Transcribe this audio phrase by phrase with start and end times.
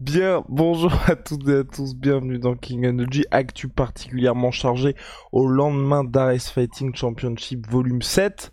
[0.00, 4.96] Bien, bonjour à toutes et à tous, bienvenue dans King Energy, actu particulièrement chargé
[5.30, 8.52] au lendemain d'Ares Fighting Championship Volume 7.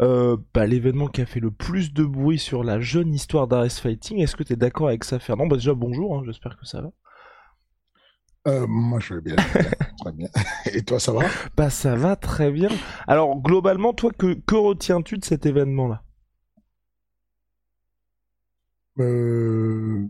[0.00, 3.70] Euh, bah, l'événement qui a fait le plus de bruit sur la jeune histoire d'Ares
[3.70, 4.18] Fighting.
[4.18, 5.46] Est-ce que tu es d'accord avec ça, Fernand?
[5.46, 6.90] Bah déjà, bonjour, hein, j'espère que ça va.
[8.48, 10.28] Euh, moi, je vais bien, très bien.
[10.74, 11.20] Et toi, ça va?
[11.56, 12.70] Bah ça va très bien.
[13.06, 16.02] Alors, globalement, toi, que, que retiens-tu de cet événement-là?
[18.98, 20.08] Euh,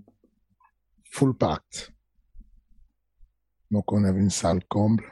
[1.20, 1.92] Full packed.
[3.70, 5.04] Donc, on avait une salle comble.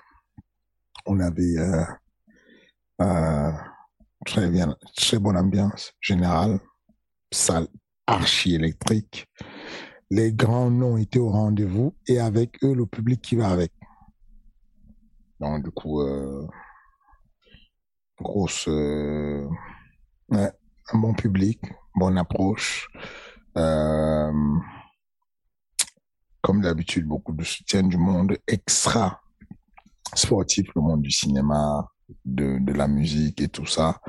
[1.04, 1.84] On avait euh,
[3.02, 3.52] euh,
[4.24, 6.60] très bien, très bonne ambiance générale.
[7.30, 7.68] Salle
[8.06, 9.26] archi électrique.
[10.10, 13.74] Les grands noms étaient au rendez-vous et avec eux, le public qui va avec.
[15.40, 16.48] Donc, du coup, euh,
[18.18, 19.46] grosse, euh,
[20.30, 21.60] un bon public,
[21.94, 22.88] bonne approche.
[26.40, 29.20] Comme d'habitude, beaucoup de soutien du monde extra
[30.14, 31.88] sportif, le monde du cinéma,
[32.24, 34.00] de, la musique et tout ça.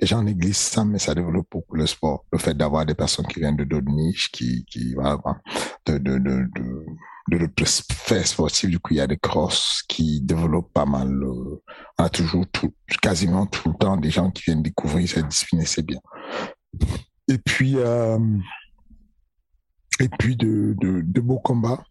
[0.00, 2.24] Les gens négligent ça, mais ça développe beaucoup le sport.
[2.32, 5.18] Le fait d'avoir des personnes qui viennent de d'autres niches, qui, qui, voilà,
[5.86, 6.00] de,
[7.30, 11.08] l'autre fait sportif, du coup, il y a des crosses qui développent pas mal.
[11.08, 11.62] euh,
[11.98, 12.44] on a toujours
[13.02, 16.00] quasiment tout le temps des gens qui viennent découvrir cette discipline et c'est bien.
[17.28, 18.18] Et puis, euh,
[20.00, 21.84] et puis de, de, de beaux combats.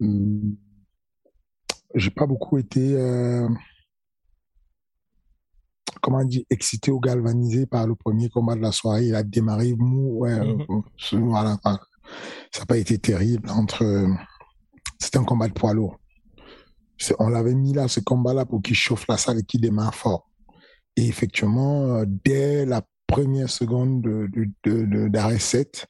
[0.00, 0.56] Hum,
[1.94, 3.48] J'ai pas beaucoup été, euh,
[6.00, 9.06] comment dire, excité ou galvanisé par le premier combat de la soirée.
[9.06, 11.28] Il a démarré mou, ouais, Mhm.
[11.28, 11.58] voilà.
[12.52, 13.84] Ça n'a pas été terrible entre,
[14.98, 15.98] c'était un combat de poids lourd.
[17.18, 20.28] On l'avait mis là, ce combat-là, pour qu'il chauffe la salle et qu'il démarre fort.
[20.96, 25.86] Et effectivement, euh, dès la première seconde de, de, de, de- d'arrêt 7,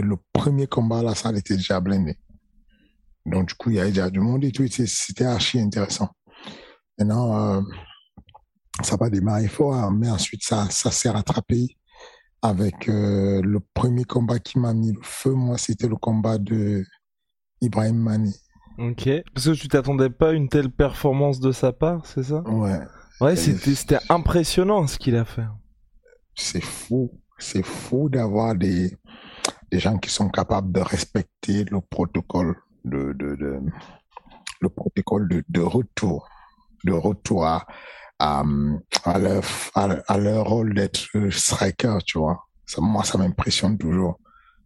[0.00, 2.18] le premier combat, la salle était déjà blindée.
[3.26, 4.66] Donc, du coup, il y avait déjà du monde et tout.
[4.68, 6.08] C'était archi intéressant.
[6.98, 7.60] Maintenant, euh,
[8.82, 11.76] ça n'a pas démarré fort, hein, mais ensuite, ça, ça s'est rattrapé
[12.40, 15.32] avec euh, le premier combat qui m'a mis le feu.
[15.32, 16.84] Moi, c'était le combat de
[17.60, 18.34] Ibrahim Mani.
[18.78, 19.08] Ok.
[19.34, 22.40] Parce que tu t'attendais pas à une telle performance de sa part, c'est ça?
[22.48, 22.80] Ouais,
[23.20, 25.46] Ouais, c'était impressionnant ce qu'il a fait.
[26.34, 27.12] c'est fou.
[27.38, 28.96] C'est fou d'avoir des,
[29.72, 33.60] des gens qui sont capables de respecter le protocole de, de, de
[34.60, 36.28] le protocole de, de retour,
[36.84, 37.66] de retour à,
[38.18, 38.44] à,
[39.18, 39.42] leur,
[39.74, 42.44] à, à leur rôle d'être striker, tu vois.
[42.66, 44.20] Ça, moi, ça m'impressionne toujours.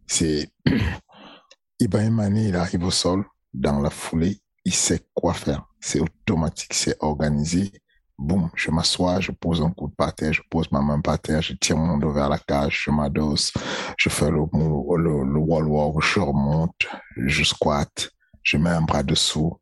[0.05, 0.51] C'est
[1.79, 5.65] Ibrahim Mané, il arrive au sol, dans la foulée, il sait quoi faire.
[5.79, 7.71] C'est automatique, c'est organisé.
[8.19, 11.41] Boum, je m'assois, je pose un coup de patin, je pose ma main par terre,
[11.41, 13.53] je tire mon dos vers la cage, je m'adosse,
[13.97, 18.09] je fais le, le, le wall walk, je remonte, je squatte,
[18.41, 19.59] je mets un bras dessous,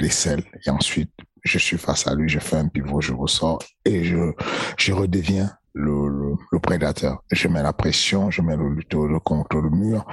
[0.00, 1.12] l'aisselle, et ensuite,
[1.44, 4.32] je suis face à lui, je fais un pivot, je ressors, et je,
[4.78, 7.22] je redeviens le, le, le prédateur.
[7.30, 10.06] Je mets la pression, je mets le lutteur contre le mur,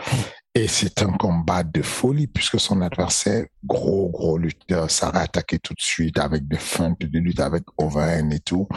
[0.58, 5.60] et c'est un combat de folie puisque son adversaire, gros, gros lutteur, ça a attaqué
[5.60, 8.68] tout de suite avec des feintes de lutte, avec overhand et tout.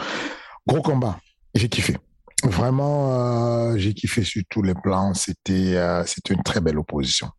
[0.67, 1.17] Gros combat.
[1.55, 1.97] J'ai kiffé.
[2.43, 5.15] Vraiment, euh, j'ai kiffé sur tous les plans.
[5.15, 7.29] C'était, euh, une très belle opposition.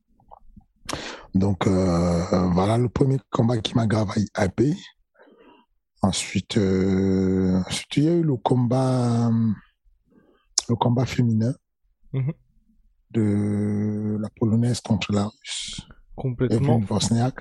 [1.34, 4.74] Donc, euh, voilà le premier combat qui m'a grave hypé.
[6.02, 9.30] Ensuite, ensuite, il y a eu le combat,
[10.68, 11.54] le combat féminin
[12.12, 12.32] Mhm.
[13.12, 15.80] De la polonaise contre la russe.
[16.14, 16.78] Complètement.
[16.78, 17.40] Evelyn Wozniak,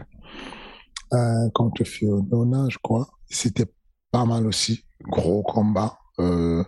[1.14, 3.10] euh, contre Fiona, je crois.
[3.30, 3.72] C'était
[4.12, 4.86] pas mal aussi.
[5.02, 5.98] Gros combat.
[6.20, 6.64] Euh,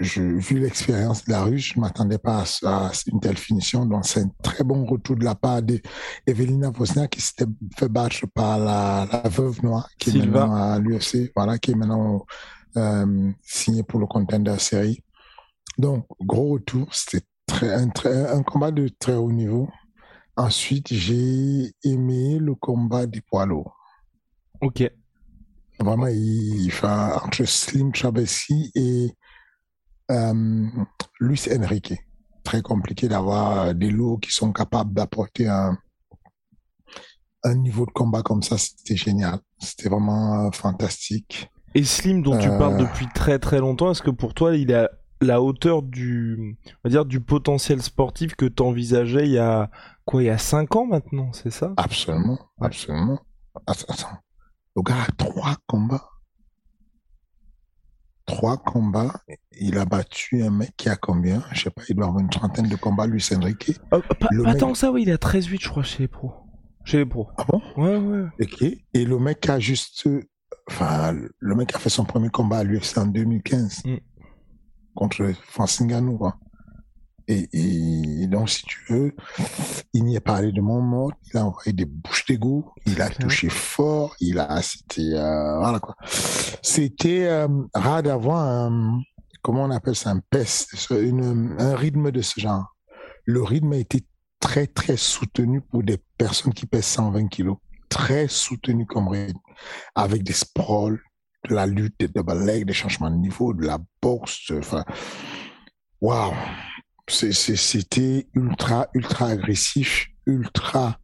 [0.00, 3.86] je, vu l'expérience de la russe, je m'attendais pas à, une telle finition.
[3.86, 7.46] Donc, c'est un très bon retour de la part d'Evelina Wozniak qui s'était
[7.76, 11.30] fait battre par la, la veuve noire qui est maintenant à l'UFC.
[11.36, 12.26] Voilà, qui est maintenant
[12.76, 15.02] euh, signée pour le contender série.
[15.78, 19.68] Donc, gros retour, c'était très, un, très, un combat de très haut niveau.
[20.36, 23.74] Ensuite, j'ai aimé le combat des poids lourds.
[24.60, 24.88] Ok.
[25.80, 29.12] Vraiment, il, il fait entre Slim Trabessi et
[30.12, 30.66] euh,
[31.18, 31.94] Luis Enrique.
[32.44, 35.76] Très compliqué d'avoir des lourds qui sont capables d'apporter un,
[37.44, 38.56] un niveau de combat comme ça.
[38.58, 39.40] C'était génial.
[39.58, 41.50] C'était vraiment euh, fantastique.
[41.74, 42.58] Et Slim, dont tu Euh.
[42.58, 44.88] parles depuis très très longtemps, est-ce que pour toi, il a
[45.20, 49.70] la hauteur du, on va dire, du potentiel sportif que tu envisageais il y a
[50.04, 51.72] quoi, il y a 5 ans maintenant, c'est ça?
[51.76, 53.20] Absolument, absolument.
[53.66, 54.18] Attends, attends.
[54.76, 56.08] Le gars a trois combats.
[58.26, 59.20] Trois combats.
[59.58, 61.42] Il a battu un mec qui a combien?
[61.52, 63.72] Je sais pas, il doit avoir une trentaine de combats, Luis Enrique.
[63.92, 66.32] Euh, pas, mec- que ça, oui, il à 13-8, je crois, chez les pros.
[66.84, 67.28] Chez les pros.
[67.38, 67.62] Ah bon?
[67.76, 68.26] Ouais, ouais.
[68.42, 68.62] Ok.
[68.94, 70.06] Et le mec a juste.
[70.70, 73.96] Enfin, le mec a fait son premier combat à l'UFC en 2015 Mm.
[74.98, 76.36] Contre Francis Ngannou, quoi.
[77.28, 79.14] Et, et donc, si tu veux,
[79.92, 81.12] il n'y est pas allé de mon mort.
[81.26, 82.72] Il a envoyé des bouches d'égout.
[82.86, 84.16] Il a touché fort.
[84.18, 85.94] Il a, c'était, euh, voilà quoi.
[86.62, 89.00] C'était euh, rare d'avoir un,
[89.42, 92.74] comment on appelle ça, un pest, une, un rythme de ce genre.
[93.24, 94.04] Le rythme a été
[94.40, 97.58] très, très soutenu pour des personnes qui pèsent 120 kilos.
[97.90, 99.38] Très soutenu comme rythme.
[99.94, 101.00] Avec des sprawls,
[101.48, 104.50] de la lutte, des double legs, des changements de niveau, de la boxe.
[104.56, 104.84] Enfin,
[106.00, 106.34] waouh.
[107.08, 110.98] C'était ultra, ultra agressif, ultra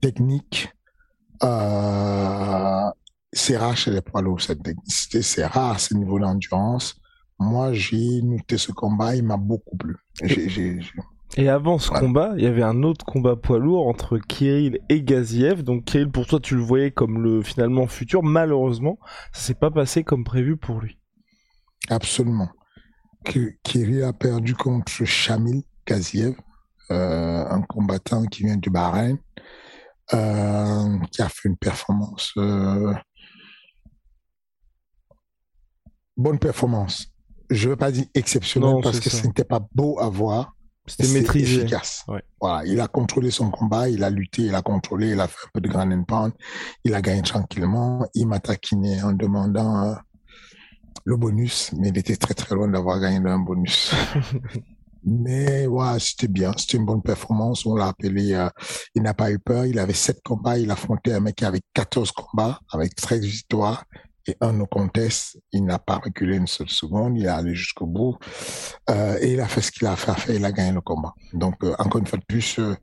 [0.00, 0.68] technique.
[1.42, 2.90] Euh,
[3.32, 5.22] c'est rare chez les poids lourds, cette technicité.
[5.22, 7.00] C'est rare, ce niveau d'endurance.
[7.38, 9.96] Moi, j'ai noté ce combat, il m'a beaucoup plu.
[11.36, 12.00] Et avant ce Voilà.
[12.06, 15.62] combat, il y avait un autre combat poids lourd entre Kirill et Gaziev.
[15.62, 18.22] Donc Kirill, pour toi, tu le voyais comme le finalement futur.
[18.22, 18.98] Malheureusement,
[19.32, 20.98] ça s'est pas passé comme prévu pour lui.
[21.88, 22.48] Absolument.
[23.62, 26.34] Kirill a perdu contre Shamil Kaziev,
[26.90, 29.18] euh, un combattant qui vient du Bahreïn,
[30.14, 32.32] euh, qui a fait une performance.
[32.38, 32.92] euh,
[36.16, 37.06] bonne performance.
[37.50, 39.18] Je ne veux pas dire exceptionnelle Non, parce que ça.
[39.22, 40.54] ce n'était pas beau à voir.
[40.86, 41.60] C'était C'est maîtrisé.
[41.60, 42.04] efficace.
[42.08, 42.22] Ouais.
[42.40, 45.46] Voilà, il a contrôlé son combat, il a lutté, il a contrôlé, il a fait
[45.46, 46.32] un peu de grand and pound,
[46.84, 48.06] il a gagné tranquillement.
[48.14, 49.94] Il m'a taquiné en demandant euh,
[51.04, 53.92] le bonus, mais il était très très loin d'avoir gagné un bonus.
[55.04, 57.64] mais ouais, c'était bien, c'était une bonne performance.
[57.66, 58.48] On l'a appelé, euh,
[58.94, 59.66] il n'a pas eu peur.
[59.66, 63.20] Il avait sept combats, il a affronté un mec qui avait 14 combats avec 13
[63.20, 63.84] victoires
[64.26, 65.38] et un no contest.
[65.52, 68.16] Il n'a pas reculé une seule seconde, il est allé jusqu'au bout.
[68.88, 70.80] Euh, et il a fait ce qu'il a fait à faire, il a gagné le
[70.80, 71.14] combat.
[71.32, 72.74] Donc, euh, encore une fois de plus, euh,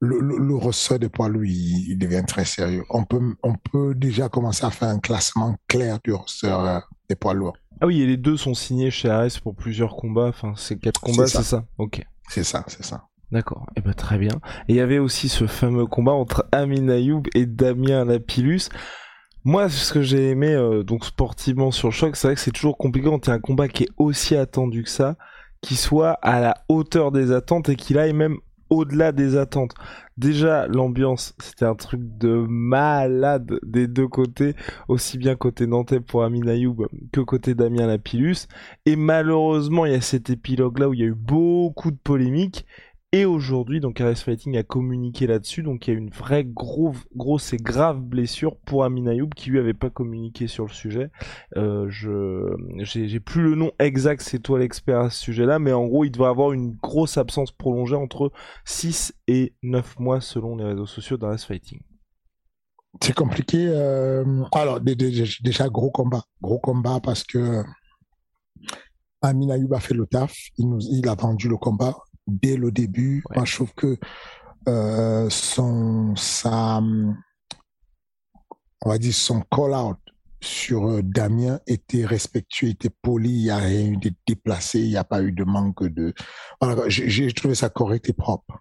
[0.00, 2.84] le, le, le ressort des poids lourds, il, il devient très sérieux.
[2.90, 7.34] On peut, on peut déjà commencer à faire un classement clair du ressort des poids
[7.34, 7.56] lourds.
[7.80, 10.28] Ah oui, et les deux sont signés chez Ares pour plusieurs combats.
[10.28, 11.42] Enfin, c'est quatre combats, C'est ça?
[11.42, 11.64] ça.
[11.78, 12.02] Ok.
[12.28, 13.04] C'est ça, c'est ça.
[13.32, 14.34] D'accord, et ben très bien.
[14.68, 18.68] Et il y avait aussi ce fameux combat entre Amin Ayoub et Damien Lapillus.
[19.46, 22.76] Moi, ce que j'ai aimé euh, donc sportivement sur choc, c'est vrai que c'est toujours
[22.76, 25.14] compliqué quand il y un combat qui est aussi attendu que ça,
[25.60, 28.38] qui soit à la hauteur des attentes et qu'il aille même
[28.70, 29.72] au-delà des attentes.
[30.16, 34.56] Déjà, l'ambiance, c'était un truc de malade des deux côtés,
[34.88, 38.48] aussi bien côté nantais pour Amin Ayoub que côté Damien Lapillus.
[38.84, 42.66] Et malheureusement, il y a cet épilogue-là où il y a eu beaucoup de polémiques.
[43.16, 46.92] Et aujourd'hui, donc RS Fighting a communiqué là-dessus, donc il y a une vraie gros,
[47.14, 51.08] grosse et grave blessure pour Amin Ayoub qui lui avait pas communiqué sur le sujet.
[51.56, 55.86] Euh, je, j'ai, plus le nom exact, c'est toi l'expert à ce sujet-là, mais en
[55.86, 58.32] gros, il devrait avoir une grosse absence prolongée entre
[58.66, 61.80] 6 et 9 mois selon les réseaux sociaux d'RS Fighting.
[63.02, 63.66] C'est compliqué.
[63.66, 66.24] euh, Alors, dé- dé- déjà, gros combat.
[66.42, 67.64] Gros combat parce que
[69.22, 70.34] Amin Ayoub a fait le taf.
[70.58, 71.96] Il, nous, il a vendu le combat
[72.26, 73.22] dès le début.
[73.30, 73.36] Ouais.
[73.36, 73.98] Moi, je trouve que
[74.68, 77.14] euh, son, sa, on
[78.88, 79.98] va dire son call-out
[80.42, 84.88] sur euh, Damien était respectueux, était poli, il n'y a rien eu de déplacé, il
[84.90, 86.12] n'y a pas eu de manque de...
[86.60, 88.58] Voilà, j'ai trouvé ça correct et propre.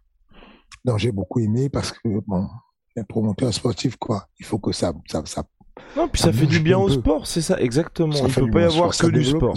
[0.84, 2.48] Donc j'ai beaucoup aimé parce que, bon,
[2.96, 4.94] les promoteurs sportifs, quoi, il faut que ça...
[5.08, 5.44] ça, ça
[5.98, 6.94] Non, puis Ça ça, fait du bien au peu.
[6.94, 8.14] sport, c'est ça, exactement.
[8.14, 9.56] ça il fait peut pas y avoir que du sport.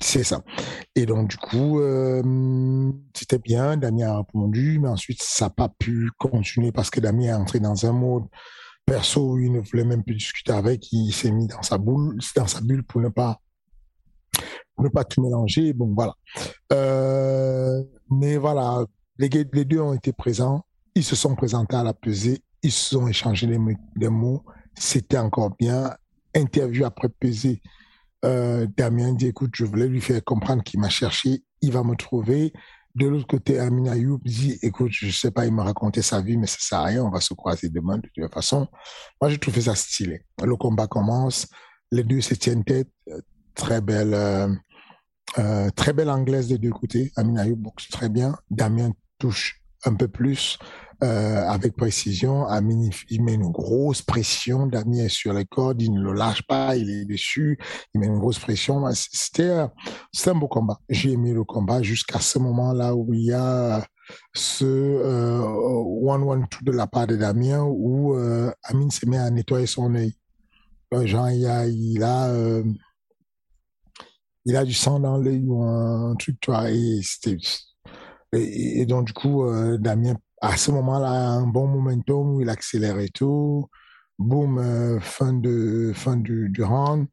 [0.00, 0.42] C'est ça.
[0.94, 3.76] Et donc, du coup, euh, c'était bien.
[3.76, 7.58] Damien a répondu, mais ensuite, ça n'a pas pu continuer parce que Damien est entré
[7.58, 8.24] dans un mode
[8.86, 10.92] perso où il ne voulait même plus discuter avec.
[10.92, 13.40] Il s'est mis dans sa dans sa bulle pour ne pas,
[14.78, 15.72] ne pas tout mélanger.
[15.72, 16.14] Bon, voilà.
[16.72, 18.84] Euh, mais voilà,
[19.18, 20.64] les, les deux ont été présents.
[20.94, 22.42] Ils se sont présentés à la pesée.
[22.62, 24.44] Ils se sont échangés des, mo- des mots.
[24.74, 25.92] C'était encore bien.
[26.34, 27.60] Interview après pesée
[28.24, 31.94] Euh, Damien dit, écoute, je voulais lui faire comprendre qu'il m'a cherché, il va me
[31.94, 32.52] trouver.
[32.94, 36.36] De l'autre côté, Amin Ayoub dit, écoute, je sais pas, il m'a raconté sa vie,
[36.36, 38.66] mais ça sert à rien, on va se croiser demain de toute façon.
[39.20, 40.24] Moi, j'ai trouvé ça stylé.
[40.42, 41.46] Le combat commence,
[41.92, 42.90] les deux se tiennent tête,
[43.54, 44.48] très belle, euh,
[45.38, 47.12] euh, très belle anglaise des deux côtés.
[47.16, 48.36] Amin Ayoub boxe très bien.
[48.50, 50.58] Damien touche un peu plus
[51.02, 52.46] euh, avec précision.
[52.46, 54.66] Amin, il met une grosse pression.
[54.66, 57.58] Damien est sur les cordes, il ne le lâche pas, il est dessus,
[57.94, 58.84] il met une grosse pression.
[58.92, 59.50] C'était
[60.26, 60.78] un beau combat.
[60.88, 63.86] J'ai aimé le combat jusqu'à ce moment-là où il y a
[64.34, 64.64] ce
[66.02, 68.14] one-one-two de la part de Damien où
[68.64, 70.14] Amin se met à nettoyer son œil.
[70.92, 72.32] Genre, il a, il a
[74.48, 76.70] il a du sang dans l'œil ou un truc, tu vois.
[76.70, 77.00] Et,
[78.32, 82.98] et, donc, du coup, euh, Damien, à ce moment-là, un bon momentum où il accélère
[82.98, 83.68] et tout.
[84.18, 87.06] Boum, euh, fin, de, fin du, du round.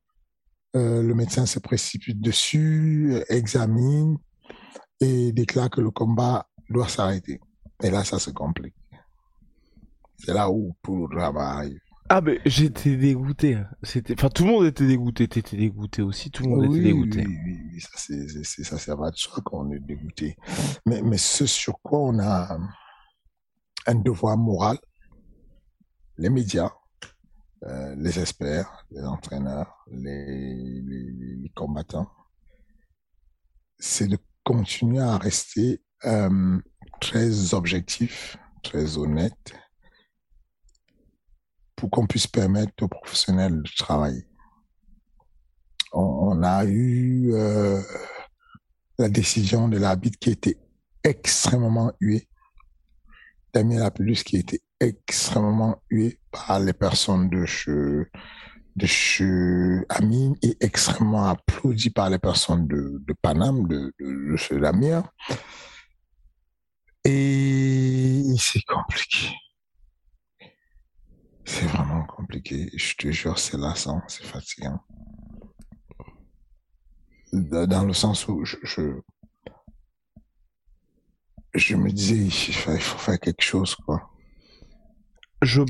[0.75, 4.17] Euh, le médecin se précipite dessus, examine
[4.99, 7.39] et déclare que le combat doit s'arrêter.
[7.83, 8.75] Et là, ça se complique.
[10.17, 11.79] C'est là où tout le drama arrive.
[12.07, 13.57] Ah ben j'étais dégoûté.
[13.81, 15.27] C'était, enfin tout le monde était dégoûté.
[15.27, 16.29] T'étais dégoûté aussi.
[16.29, 17.25] Tout le monde était dégoûté.
[17.25, 20.37] Oui, oui, oui, ça c'est, ça c'est va de soi qu'on est dégoûté.
[20.85, 22.59] Mais mais ce sur quoi on a
[23.85, 24.77] un devoir moral,
[26.17, 26.71] les médias,
[27.63, 32.11] euh, les experts, les entraîneurs, les, combattants,
[33.79, 36.59] c'est de continuer à rester euh,
[36.99, 39.53] très objectif, très honnête
[41.75, 44.27] pour qu'on puisse permettre aux professionnels de travailler.
[45.93, 47.81] On, a eu euh,
[48.97, 50.57] la décision de l'arbitre qui était
[51.03, 52.27] extrêmement huée.
[54.25, 57.71] Qui était extrêmement hué par les personnes de chez,
[58.75, 64.59] de Amine et extrêmement applaudi par les personnes de, de Paname, de, de, de chez
[64.59, 65.09] Damien.
[67.05, 69.29] Et c'est compliqué.
[71.45, 72.69] C'est vraiment compliqué.
[72.75, 74.81] Je te jure, c'est lassant, c'est fatigant.
[77.31, 78.57] Dans le sens où je,
[81.75, 84.09] me disais, il faut faire quelque chose, quoi.
[85.41, 85.61] Je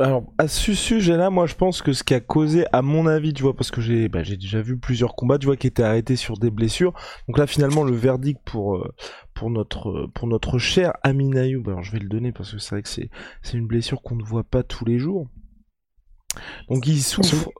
[0.00, 3.34] alors à ce sujet-là, moi je pense que ce qui a causé, à mon avis,
[3.34, 6.16] tu vois, parce que j'ai bah, déjà vu plusieurs combats, tu vois, qui étaient arrêtés
[6.16, 6.94] sur des blessures.
[7.28, 8.94] Donc là, finalement, le verdict pour euh,
[9.34, 12.74] pour notre pour notre cher Amin Ayoub, alors je vais le donner parce que c'est
[12.74, 13.10] vrai que c'est
[13.42, 15.28] c'est une blessure qu'on ne voit pas tous les jours.
[16.70, 17.50] Donc il souffre,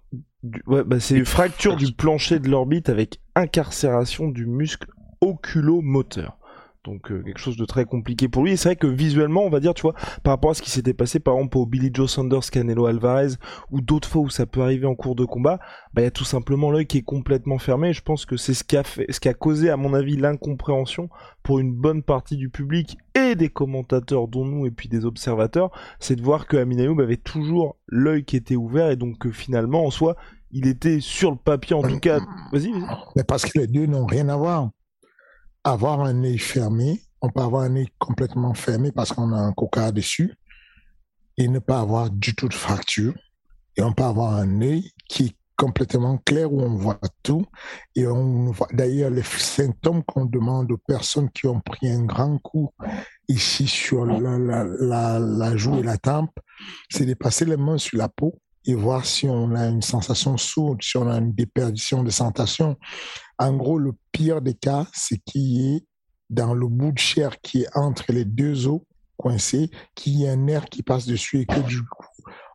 [0.66, 6.38] ouais, bah, c'est une fracture du plancher de l'orbite avec incarcération du muscle oculomoteur.
[6.84, 8.52] Donc euh, quelque chose de très compliqué pour lui.
[8.52, 10.70] Et c'est vrai que visuellement, on va dire, tu vois, par rapport à ce qui
[10.70, 13.34] s'était passé, par exemple, pour Billy Joe Sanders, Canelo Alvarez,
[13.70, 15.60] ou d'autres fois où ça peut arriver en cours de combat,
[15.94, 17.92] bah il y a tout simplement l'œil qui est complètement fermé.
[17.92, 20.16] je pense que c'est ce qui a fait, ce qui a causé, à mon avis,
[20.16, 21.08] l'incompréhension
[21.44, 25.70] pour une bonne partie du public et des commentateurs, dont nous, et puis des observateurs,
[26.00, 29.84] c'est de voir que Aminayoub avait toujours l'œil qui était ouvert et donc que finalement,
[29.84, 30.16] en soi,
[30.50, 32.18] il était sur le papier en tout cas.
[32.52, 32.72] Vas-y.
[32.72, 34.70] Vas Mais parce que les deux n'ont rien à voir
[35.64, 39.52] avoir un œil fermé, on peut avoir un œil complètement fermé parce qu'on a un
[39.52, 40.34] coca dessus
[41.36, 43.14] et ne pas avoir du tout de fracture.
[43.76, 47.46] Et on peut avoir un œil qui est complètement clair où on voit tout
[47.94, 52.38] et on voit d'ailleurs les symptômes qu'on demande aux personnes qui ont pris un grand
[52.38, 52.70] coup
[53.28, 56.32] ici sur la, la, la, joue et la tempe,
[56.90, 60.36] c'est de passer les mains sur la peau et voir si on a une sensation
[60.36, 62.76] sourde, si on a une déperdition de sensation.
[63.42, 65.86] En gros, le pire des cas, c'est qu'il est
[66.30, 68.82] dans le bout de chair qui est entre les deux os
[69.16, 72.06] coincés, qu'il y a un nerf qui passe dessus et que du coup,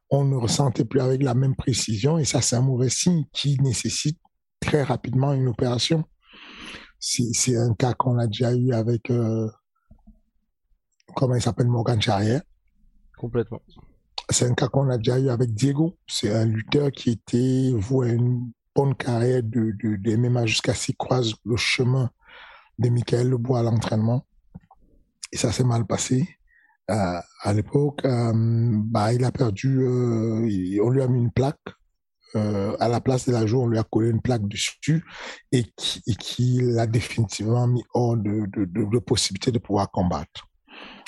[0.09, 2.17] on ne ressentait plus avec la même précision.
[2.17, 4.17] Et ça, c'est un mauvais signe qui nécessite
[4.61, 6.05] très rapidement une opération.
[7.01, 9.49] C'est un cas qu'on a déjà eu avec, euh,
[11.17, 12.43] comment il s'appelle, Morgan Charrière.
[13.17, 13.59] Complètement.
[14.29, 15.97] C'est un cas qu'on a déjà eu avec Diego.
[16.07, 20.95] C'est un lutteur qui était voué à une bonne carrière de, de, MMA jusqu'à qu'il
[20.95, 22.11] croise le chemin
[22.77, 24.25] de Michael Lebois à l'entraînement.
[25.31, 26.29] Et ça s'est mal passé.
[26.91, 31.67] Euh, à l'époque, euh, bah, il a perdu, euh, on lui a mis une plaque.
[32.35, 35.03] À la place de la joue, on lui a collé une plaque dessus
[35.51, 40.47] et qui, et qui l'a définitivement mis hors de, de, possibilité de pouvoir combattre.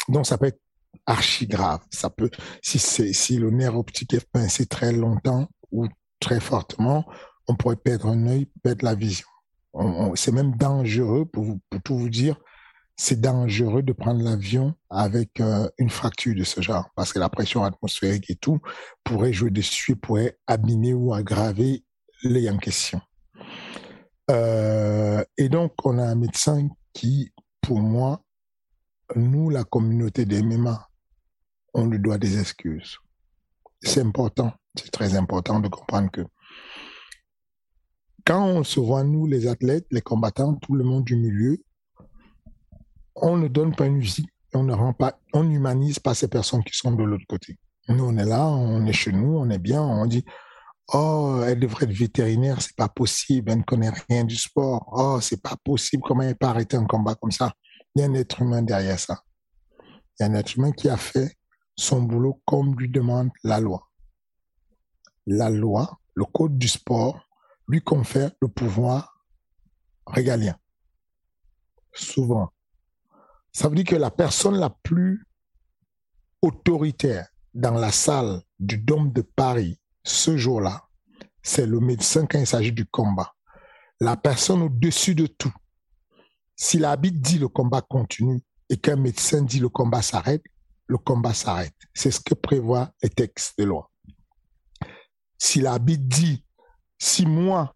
[0.08, 0.62] Donc, ça peut être
[1.06, 1.82] archi grave.
[1.92, 2.32] Ça peut,
[2.64, 5.88] si si le nerf optique est pincé très longtemps ou
[6.20, 7.06] très fortement,
[7.50, 9.28] on pourrait perdre un œil, perdre la vision.
[10.14, 12.40] c'est même dangereux, pour, vous, pour tout vous dire,
[12.96, 17.28] c'est dangereux de prendre l'avion avec euh, une fracture de ce genre, parce que la
[17.28, 18.60] pression atmosphérique et tout
[19.04, 21.84] pourrait jouer dessus, pourrait abîmer ou aggraver
[22.24, 23.02] l'œil en question.
[24.30, 28.22] Euh, et donc, on a un médecin qui, pour moi,
[29.16, 30.88] nous, la communauté des MMA,
[31.74, 32.98] on lui doit des excuses.
[33.82, 36.22] C'est important, c'est très important de comprendre que
[38.30, 41.58] quand on se voit, nous, les athlètes, les combattants, tout le monde du milieu,
[43.16, 46.64] on ne donne pas une musique, on ne rend pas, on n'humanise pas ces personnes
[46.64, 47.58] qui sont de l'autre côté.
[47.88, 50.24] Nous, on est là, on est chez nous, on est bien, on dit,
[50.94, 54.88] oh, elle devrait être vétérinaire, c'est pas possible, elle ne connaît rien du sport.
[54.92, 57.52] Oh, c'est pas possible, comment elle peut arrêter un combat comme ça?
[57.96, 59.24] Il y a un être humain derrière ça.
[59.82, 59.88] Il
[60.20, 61.36] y a un être humain qui a fait
[61.76, 63.90] son boulot comme lui demande la loi.
[65.26, 67.26] La loi, le code du sport,
[67.70, 69.24] lui confère le pouvoir
[70.08, 70.58] régalien.
[71.94, 72.52] Souvent.
[73.52, 75.26] Ça veut dire que la personne la plus
[76.42, 80.88] autoritaire dans la salle du Dôme de Paris ce jour-là,
[81.44, 83.34] c'est le médecin quand il s'agit du combat.
[84.00, 85.54] La personne au-dessus de tout.
[86.56, 90.44] Si l'habit dit le combat continue et qu'un médecin dit le combat s'arrête,
[90.88, 91.76] le combat s'arrête.
[91.94, 93.92] C'est ce que prévoit les textes de loi.
[95.38, 96.44] Si l'habit dit,
[97.00, 97.76] si moi,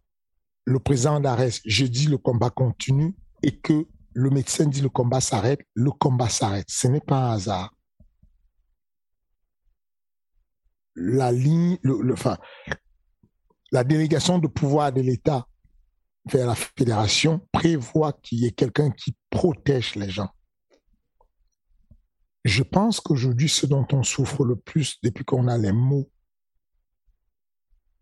[0.66, 5.22] le président d'Arès, je dis le combat continue et que le médecin dit le combat
[5.22, 6.70] s'arrête, le combat s'arrête.
[6.70, 7.74] Ce n'est pas un hasard.
[10.96, 11.32] La
[13.72, 15.48] la délégation de pouvoir de l'État
[16.32, 20.30] vers la fédération prévoit qu'il y ait quelqu'un qui protège les gens.
[22.46, 26.10] Je pense qu'aujourd'hui, ce dont on souffre le plus depuis qu'on a les mots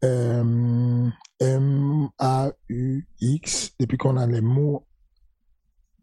[0.04, 2.16] euh, M-A-U-X,
[3.80, 4.88] depuis qu'on a les mots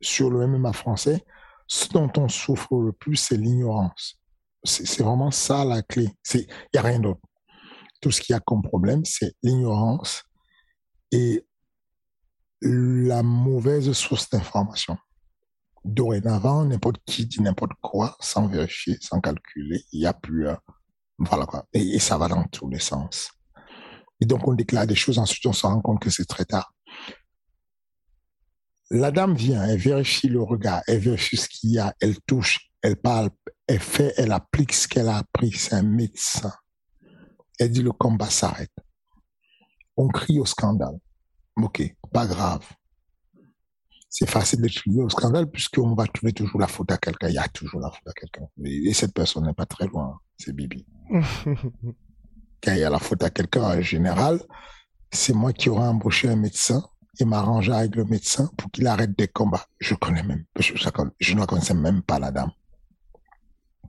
[0.00, 1.24] sur le MMA français,
[1.66, 4.20] ce dont on souffre le plus, c'est l'ignorance.
[4.64, 6.08] C'est vraiment ça la clé.
[6.34, 7.20] Il n'y a rien d'autre.
[8.00, 10.22] Tout ce qu'il y a comme problème, c'est l'ignorance
[11.10, 11.46] et
[12.62, 14.96] la mauvaise source d'information.
[15.84, 19.84] Dorénavant, n'importe qui dit n'importe quoi sans vérifier, sans calculer.
[19.92, 20.48] Il n'y a plus...
[21.18, 21.66] voilà quoi.
[21.72, 23.37] et ça va dans tous les sens.
[24.20, 26.72] Et donc, on déclare des choses, ensuite, on se rend compte que c'est très tard.
[28.90, 32.70] La dame vient, elle vérifie le regard, elle vérifie ce qu'il y a, elle touche,
[32.80, 33.28] elle parle,
[33.66, 35.52] elle fait, elle applique ce qu'elle a appris.
[35.52, 36.52] C'est un médecin.
[37.58, 38.72] Elle dit le combat s'arrête.
[39.96, 40.98] On crie au scandale.
[41.56, 42.66] Ok, pas grave.
[44.08, 47.28] C'est facile de crier au scandale puisqu'on va trouver toujours la faute à quelqu'un.
[47.28, 48.46] Il y a toujours la faute à quelqu'un.
[48.64, 50.18] Et cette personne n'est pas très loin.
[50.38, 50.86] C'est Bibi.
[52.62, 54.40] quand il y a la faute à quelqu'un en général,
[55.10, 56.82] c'est moi qui aurais embauché un médecin
[57.20, 59.66] et m'arranger avec le médecin pour qu'il arrête des combats.
[59.78, 60.74] Je connais même, je,
[61.20, 62.50] je ne connaissais même pas la dame.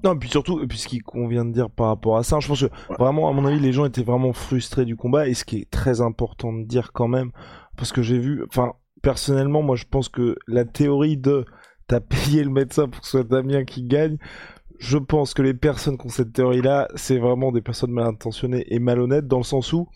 [0.03, 3.29] Non, puis surtout, puisqu'il convient de dire par rapport à ça, je pense que vraiment,
[3.29, 5.99] à mon avis, les gens étaient vraiment frustrés du combat, et ce qui est très
[5.99, 7.31] important de dire quand même,
[7.75, 11.45] parce que j'ai vu, enfin, personnellement, moi, je pense que la théorie de
[11.87, 14.17] t'as payé le médecin pour que ce soit Damien qui gagne,
[14.79, 18.65] je pense que les personnes qui ont cette théorie-là, c'est vraiment des personnes mal intentionnées
[18.73, 19.89] et malhonnêtes, dans le sens où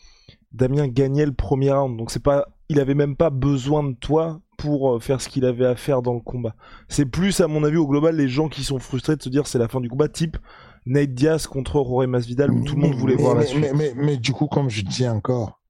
[0.51, 1.97] Damien gagnait le premier round.
[1.97, 5.45] Donc c'est pas, il avait même pas besoin de toi pour euh, faire ce qu'il
[5.45, 6.55] avait à faire dans le combat.
[6.89, 9.47] C'est plus, à mon avis, au global, les gens qui sont frustrés de se dire
[9.47, 10.37] c'est la fin du combat, type
[10.85, 13.65] Nate Diaz contre Rory Masvidal, où tout le monde voulait voir la suite.
[13.73, 15.61] Mais, mais, du coup, comme je dis encore,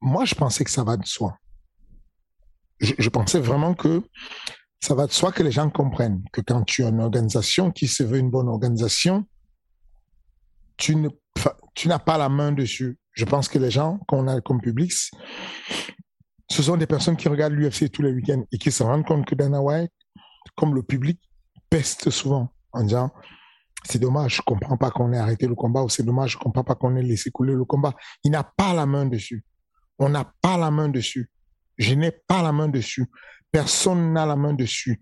[0.00, 1.36] moi je pensais que ça va de soi.
[2.80, 4.02] je pensais vraiment que
[4.80, 7.88] ça va de soi que les gens comprennent que quand tu as une organisation qui
[7.88, 9.26] se veut une bonne organisation,
[10.76, 11.08] tu ne
[11.86, 12.98] n'as pas la main dessus.
[13.12, 14.92] Je pense que les gens qu'on a comme public,
[16.50, 19.26] ce sont des personnes qui regardent l'UFC tous les week-ends et qui se rendent compte
[19.26, 19.92] que Dana White,
[20.54, 21.20] comme le public,
[21.70, 23.10] peste souvent en disant
[23.84, 26.64] c'est dommage, je comprends pas qu'on ait arrêté le combat ou c'est dommage, je comprends
[26.64, 27.94] pas qu'on ait laissé couler le combat.
[28.24, 29.44] Il n'a pas la main dessus.
[29.98, 31.30] On n'a pas la main dessus.
[31.78, 33.06] Je n'ai pas la main dessus.
[33.56, 35.00] Personne n'a la main dessus.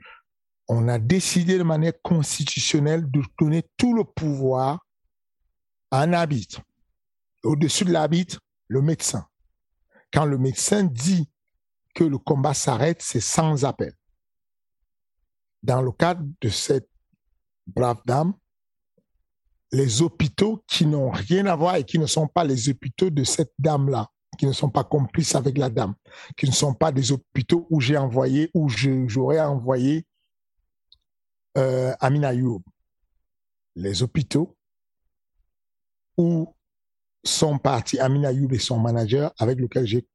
[0.69, 4.79] On a décidé de manière constitutionnelle de donner tout le pouvoir
[5.91, 6.63] à un arbitre.
[7.43, 8.39] Au-dessus de l'arbitre,
[8.69, 9.27] le médecin.
[10.13, 11.29] Quand le médecin dit
[11.97, 13.93] que le combat s'arrête, c'est sans appel.
[15.65, 16.89] Dans le cadre de cette
[17.67, 18.35] brave dame,
[19.73, 23.25] les hôpitaux qui n'ont rien à voir et qui ne sont pas les hôpitaux de
[23.25, 25.95] cette dame-là, qui ne sont pas complices avec la dame,
[26.37, 30.07] qui ne sont pas des hôpitaux où j'ai envoyé, où j'aurais envoyé
[31.57, 32.63] euh, Amina Youb.
[33.77, 34.57] Les hôpitaux
[36.17, 36.55] où
[37.25, 40.07] sont partis Amina Youb et son manager avec lequel j'ai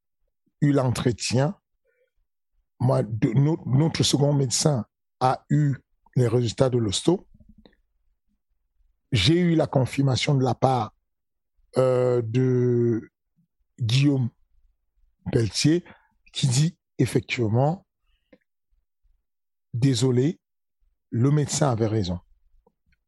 [0.61, 1.55] eu l'entretien.
[2.79, 3.03] Moi,
[3.65, 4.85] notre, second médecin
[5.19, 5.75] a eu
[6.15, 7.27] les résultats de l'hosto.
[9.11, 10.93] J'ai eu la confirmation de la part
[11.77, 13.09] euh, de
[13.81, 14.29] Guillaume
[15.31, 15.83] Pelletier,
[16.33, 17.85] qui dit effectivement,
[19.73, 20.39] désolé,
[21.09, 22.19] le médecin avait raison.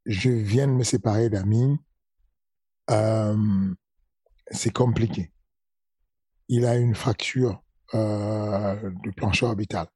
[0.05, 1.77] Je viens de me séparer d'Amine.
[2.89, 3.73] Euh,
[4.49, 5.31] c'est compliqué.
[6.47, 9.87] Il a une fracture euh, du plancher orbital.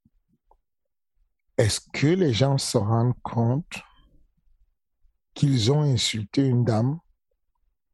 [1.57, 3.81] Est-ce que les gens se rendent compte
[5.33, 6.99] qu'ils ont insulté une dame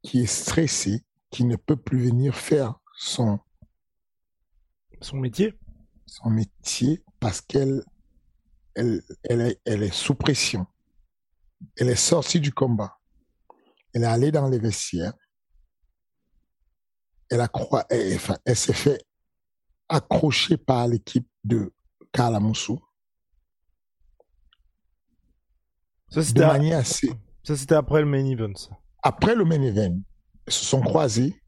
[0.02, 3.39] qui est stressée, qui ne peut plus venir faire son
[5.02, 5.58] son métier
[6.06, 7.84] son métier parce qu'elle
[8.76, 10.65] elle, elle, est, elle est sous pression.
[11.78, 12.98] Elle est sortie du combat.
[13.94, 15.13] Elle est allée dans les vestiaires.
[17.30, 19.06] Elle, a croix, elle, enfin, elle s'est fait
[19.88, 21.74] accrocher par l'équipe de
[22.12, 22.82] Kalamoussou.
[26.10, 27.12] Ça, c'était assez...
[27.44, 28.54] Ça, c'était après le main event.
[29.02, 29.98] Après le main event,
[30.52, 31.42] se sont croisés.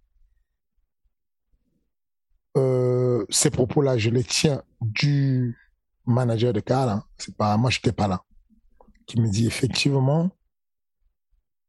[2.58, 5.58] Euh, ces propos-là, je les tiens du
[6.06, 6.90] manager de Carl.
[6.90, 7.04] Hein.
[7.18, 8.24] C'est pas moi, j'étais pas là.
[9.06, 10.30] Qui me dit effectivement,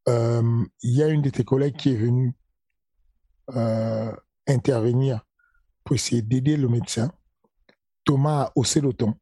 [0.08, 2.34] euh, il y a une de tes collègues qui est venue
[3.54, 4.12] euh,
[4.46, 5.24] intervenir
[5.82, 7.10] pour essayer d'aider le médecin.
[8.04, 9.14] Thomas a haussé le ton.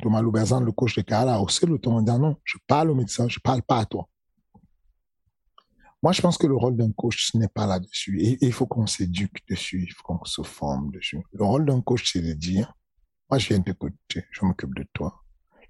[0.00, 2.90] Thomas Louberzan, le coach de Carl, a haussé le ton en disant non, je parle
[2.90, 4.08] au médecin, je parle pas à toi.
[6.02, 8.20] Moi, je pense que le rôle d'un coach, ce n'est pas là-dessus.
[8.22, 11.22] Et il faut qu'on s'éduque dessus, il faut qu'on se forme dessus.
[11.32, 12.72] Le rôle d'un coach, c'est de dire,
[13.30, 15.22] moi, je viens t'écouter, je m'occupe de toi.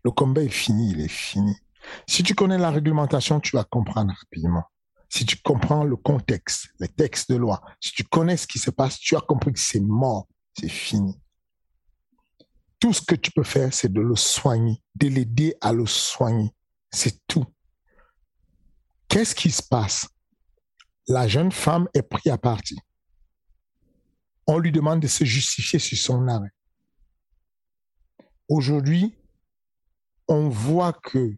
[0.04, 1.56] Le combat est fini, il est fini.
[2.06, 4.64] Si tu connais la réglementation, tu vas comprendre rapidement.
[5.08, 8.70] Si tu comprends le contexte, les textes de loi, si tu connais ce qui se
[8.70, 11.20] passe, tu as compris que c'est mort, c'est fini.
[12.78, 16.54] Tout ce que tu peux faire, c'est de le soigner, de l'aider à le soigner.
[16.90, 17.44] C'est tout.
[19.08, 20.08] Qu'est-ce qui se passe?
[21.10, 22.78] La jeune femme est prise à partie.
[24.46, 26.52] On lui demande de se justifier sur son arrêt.
[28.48, 29.16] Aujourd'hui,
[30.28, 31.36] on voit que,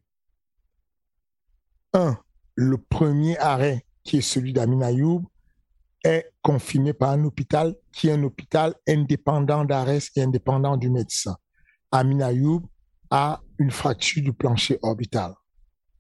[1.95, 2.19] un,
[2.55, 5.23] le premier arrêt, qui est celui d'Amin Ayoub,
[6.05, 11.37] est confirmé par un hôpital qui est un hôpital indépendant d'arrêt et indépendant du médecin.
[11.91, 12.63] Amin Ayoub
[13.11, 15.33] a une fracture du plancher orbital.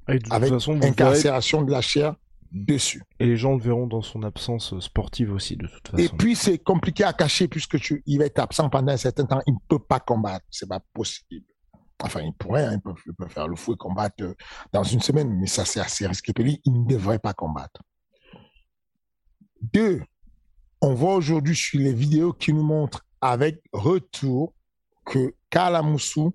[0.06, 2.16] avec incarcération de la chair
[2.52, 3.02] dessus.
[3.18, 6.02] Et les gens le verront dans son absence sportive aussi, de toute façon.
[6.02, 9.24] Et puis, c'est compliqué à cacher puisque tu, il va être absent pendant un certain
[9.24, 9.40] temps.
[9.46, 10.44] Il ne peut pas combattre.
[10.50, 11.46] C'est pas possible.
[12.02, 14.34] Enfin, il pourrait, hein, il, peut, faire le fou et combattre euh,
[14.72, 16.60] dans une semaine, mais ça, c'est assez risqué pour lui.
[16.64, 17.80] Il ne devrait pas combattre.
[19.60, 20.02] Deux,
[20.80, 24.52] on voit aujourd'hui sur les vidéos qui nous montrent avec retour
[25.06, 26.34] que Kalamoussou,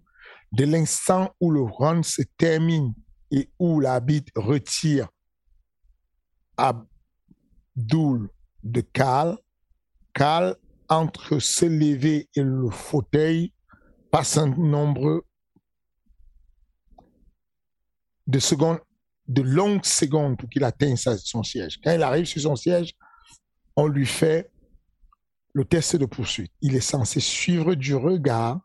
[0.53, 2.93] de l'instant où le run se termine
[3.31, 5.09] et où la bite retire
[6.57, 8.29] Abdul
[8.63, 9.37] de Cal.
[10.13, 10.55] Cal,
[10.89, 13.53] entre se lever et le fauteuil,
[14.11, 15.25] passe un nombre
[18.25, 18.79] de secondes,
[19.27, 21.79] de longues secondes pour qu'il atteigne son siège.
[21.83, 22.93] Quand il arrive sur son siège,
[23.75, 24.51] on lui fait
[25.53, 26.51] le test de poursuite.
[26.61, 28.59] Il est censé suivre du regard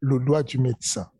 [0.00, 1.10] le doigt du médecin.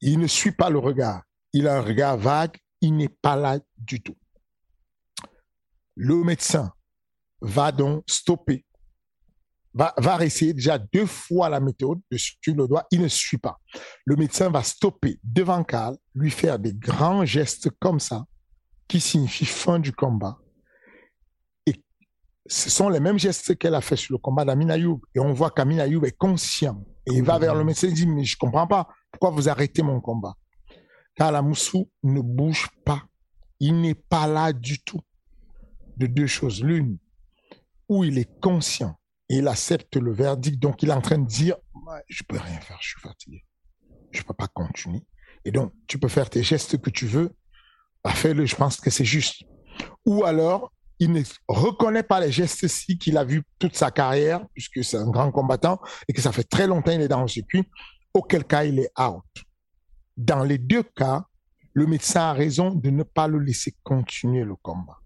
[0.00, 1.24] Il ne suit pas le regard.
[1.52, 4.16] Il a un regard vague il n'est pas là du tout.
[5.96, 6.72] Le médecin
[7.40, 8.64] va donc stopper,
[9.74, 13.58] va, essayer déjà deux fois la méthode de suivre le doigt, il ne suit pas.
[14.04, 18.24] Le médecin va stopper devant Carl, lui faire des grands gestes comme ça,
[18.88, 20.38] qui signifient fin du combat.
[21.66, 21.74] Et
[22.46, 25.00] ce sont les mêmes gestes qu'elle a fait sur le combat d'Amin Ayoub.
[25.14, 26.84] Et on voit qu'Amin Ayoub est conscient.
[27.06, 29.82] Et il va vers le médecin et dit, mais je comprends pas, pourquoi vous arrêtez
[29.82, 30.34] mon combat?
[31.18, 33.02] Kalamoussou ne bouge pas.
[33.58, 35.00] Il n'est pas là du tout.
[35.96, 36.62] De deux choses.
[36.62, 36.98] L'une,
[37.88, 38.96] où il est conscient
[39.28, 41.56] et il accepte le verdict, donc il est en train de dire,
[42.08, 43.44] je peux rien faire, je suis fatigué.
[44.12, 45.02] Je peux pas continuer.
[45.44, 47.34] Et donc, tu peux faire tes gestes que tu veux,
[48.04, 49.42] bah, fais-le, je pense que c'est juste.
[50.06, 54.84] Ou alors, il ne reconnaît pas les gestes-ci qu'il a vus toute sa carrière, puisque
[54.84, 57.64] c'est un grand combattant et que ça fait très longtemps qu'il est dans le circuit,
[58.14, 59.24] auquel cas il est out.
[60.18, 61.24] Dans les deux cas,
[61.74, 64.98] le médecin a raison de ne pas le laisser continuer le combat.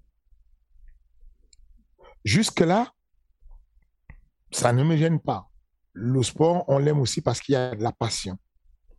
[2.25, 2.91] Jusque-là,
[4.51, 5.51] ça ne me gêne pas.
[5.93, 8.39] Le sport, on l'aime aussi parce qu'il y a de la passion.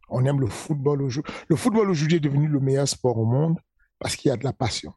[0.07, 1.33] On aime le football aujourd'hui.
[1.47, 3.59] Le football aujourd'hui est devenu le meilleur sport au monde
[3.97, 4.93] parce qu'il y a de la passion.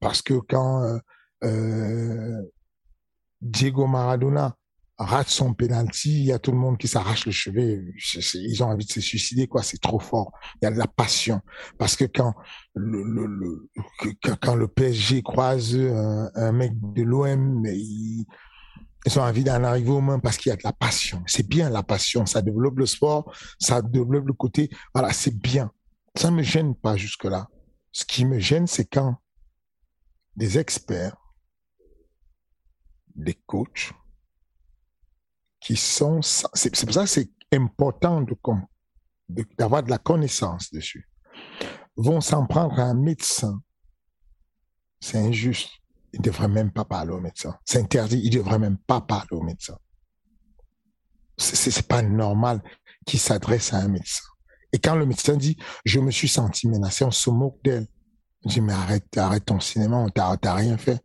[0.00, 0.98] Parce que quand euh,
[1.44, 2.42] euh,
[3.40, 4.57] Diego Maradona
[4.98, 7.92] rate son penalty, il y a tout le monde qui s'arrache le cheveu.
[8.34, 9.62] Ils ont envie de se suicider, quoi.
[9.62, 10.32] C'est trop fort.
[10.60, 11.40] Il y a de la passion.
[11.78, 12.34] Parce que quand
[12.74, 13.70] le,
[14.40, 18.26] quand le PSG croise un, mec de l'OM, il,
[19.06, 21.22] Ils ont envie d'en arriver au moins parce qu'il y a de la passion.
[21.26, 22.26] C'est bien la passion.
[22.26, 24.68] Ça développe le sport, ça développe le côté.
[24.92, 25.70] Voilà, c'est bien.
[26.16, 27.48] Ça me gêne pas jusque-là.
[27.92, 29.16] Ce qui me gêne, c'est quand
[30.36, 31.16] des experts,
[33.14, 33.92] des coachs,
[35.60, 36.20] qui sont...
[36.22, 38.36] C'est pour ça que c'est important de,
[39.56, 41.08] d'avoir de la connaissance dessus,
[41.96, 43.60] vont s'en prendre à un médecin.
[45.00, 45.70] C'est injuste.
[46.12, 47.56] Il ne devrait même pas parler au médecin.
[47.64, 48.20] C'est interdit.
[48.22, 49.76] Il ne devrait même pas parler au médecin.
[51.36, 52.62] C'est, c'est pas normal
[53.06, 54.24] qu'il s'adresse à un médecin.
[54.72, 57.86] Et quand le médecin dit, je me suis senti menacé, on se moque d'elle.
[58.44, 61.00] Je dis, mais arrête, arrête ton cinéma, on t'a, rien fait.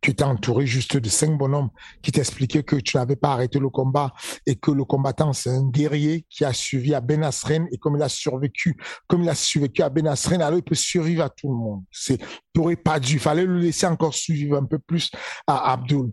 [0.00, 1.70] Tu t'es entouré juste de cinq bonhommes
[2.02, 4.12] qui t'expliquaient que tu n'avais pas arrêté le combat
[4.46, 7.96] et que le combattant, c'est un guerrier qui a suivi à Ben Asren et comme
[7.96, 8.76] il a survécu,
[9.08, 11.82] comme il a survécu à Ben Asren, alors il peut survivre à tout le monde.
[11.90, 15.10] C'est, tu pas dû, fallait le laisser encore survivre un peu plus
[15.46, 16.12] à Abdul.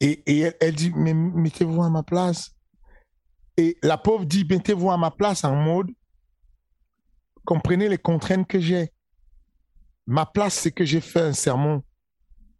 [0.00, 2.50] Et, et elle, dit, mais mettez-vous à ma place.
[3.56, 5.90] Et la pauvre dit, mettez-vous à ma place en mode,
[7.44, 8.92] comprenez les contraintes que j'ai.
[10.08, 11.84] Ma place, c'est que j'ai fait un sermon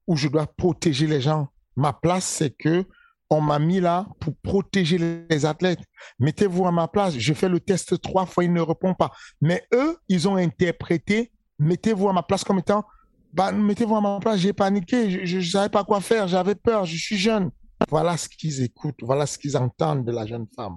[0.06, 1.48] où je dois protéger les gens.
[1.76, 2.86] Ma place, c'est que
[3.30, 5.80] on m'a mis là pour protéger les athlètes.
[6.18, 7.16] Mettez-vous à ma place.
[7.18, 9.10] Je fais le test trois fois, il ne répond pas.
[9.40, 12.84] Mais eux, ils ont interprété, mettez-vous à ma place comme étant,
[13.32, 16.84] bah, mettez-vous à ma place, j'ai paniqué, je ne savais pas quoi faire, j'avais peur,
[16.84, 17.50] je suis jeune.
[17.88, 20.76] Voilà ce qu'ils écoutent, voilà ce qu'ils entendent de la jeune femme.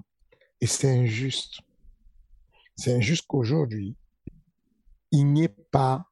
[0.61, 1.59] Et c'est injuste.
[2.77, 3.95] C'est injuste qu'aujourd'hui,
[5.11, 6.05] il n'y ait pas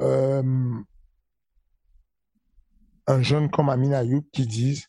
[0.00, 0.42] euh,
[3.08, 4.86] un jeune comme Amin Ayoub qui dise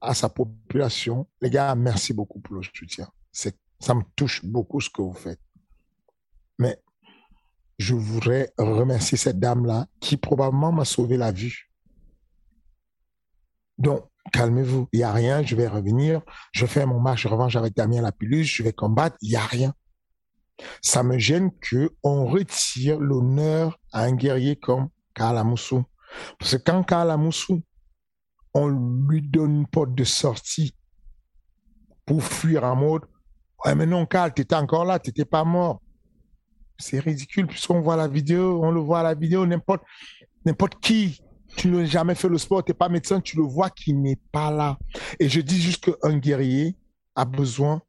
[0.00, 3.08] à sa population, les gars, merci beaucoup pour le soutien.
[3.32, 5.40] Ça me touche beaucoup ce que vous faites.
[6.58, 6.80] Mais
[7.78, 11.70] je voudrais remercier cette dame-là qui probablement m'a sauvé la vue.
[13.76, 16.22] Donc, calmez-vous, il n'y a rien, je vais revenir,
[16.52, 19.74] je fais mon marche revanche avec Damien Lapillus, je vais combattre, il n'y a rien.
[20.82, 25.84] Ça me gêne que on retire l'honneur à un guerrier comme Karl Amoussou.
[26.38, 27.62] Parce que quand Karl Amoussou,
[28.54, 30.74] on lui donne une porte de sortie
[32.06, 33.02] pour fuir en mode,
[33.64, 35.82] ouais, mais non, Karl, étais encore là, tu n'étais pas mort.
[36.78, 39.82] C'est ridicule, puisqu'on voit la vidéo, on le voit à la vidéo, n'importe,
[40.80, 41.20] qui,
[41.56, 44.20] tu n'as jamais fait le sport, tu n'es pas médecin, tu le vois qui n'est
[44.32, 44.78] pas là.
[45.18, 46.76] Et je dis juste qu'un guerrier
[47.14, 47.82] a besoin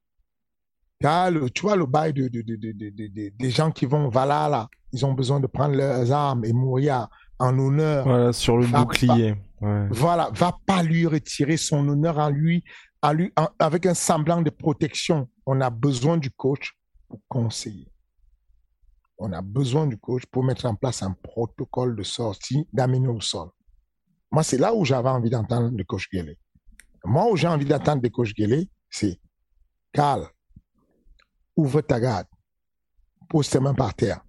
[1.01, 5.75] tu vois le bail de, des gens qui vont Valhalla, ils ont besoin de prendre
[5.75, 7.07] leurs armes et mourir
[7.39, 8.05] en honneur.
[8.05, 9.35] Voilà, sur le bouclier.
[9.91, 12.63] Voilà, va pas lui retirer son honneur en lui,
[13.01, 15.29] à lui avec un semblant de protection.
[15.45, 17.91] On a besoin du coach pour conseiller.
[19.17, 23.19] On a besoin du coach pour mettre en place un protocole de sortie d'amener au
[23.19, 23.49] sol.
[24.31, 26.37] Moi, c'est là où j'avais envie d'entendre le coach Guélé.
[27.03, 29.19] Moi, où j'ai envie d'entendre le coach Guélé, c'est
[29.91, 30.27] Carl,
[31.55, 32.27] ouvre ta garde,
[33.27, 34.23] pose tes mains par terre,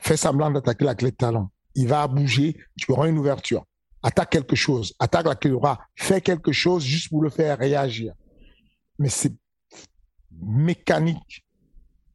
[0.00, 1.48] fais semblant d'attaquer la clé de talon.
[1.74, 3.64] Il va bouger, tu auras une ouverture.
[4.02, 5.56] Attaque quelque chose, attaque la clé
[5.96, 8.12] fais quelque chose juste pour le faire réagir.
[8.98, 9.32] Mais c'est
[10.30, 11.44] mécanique.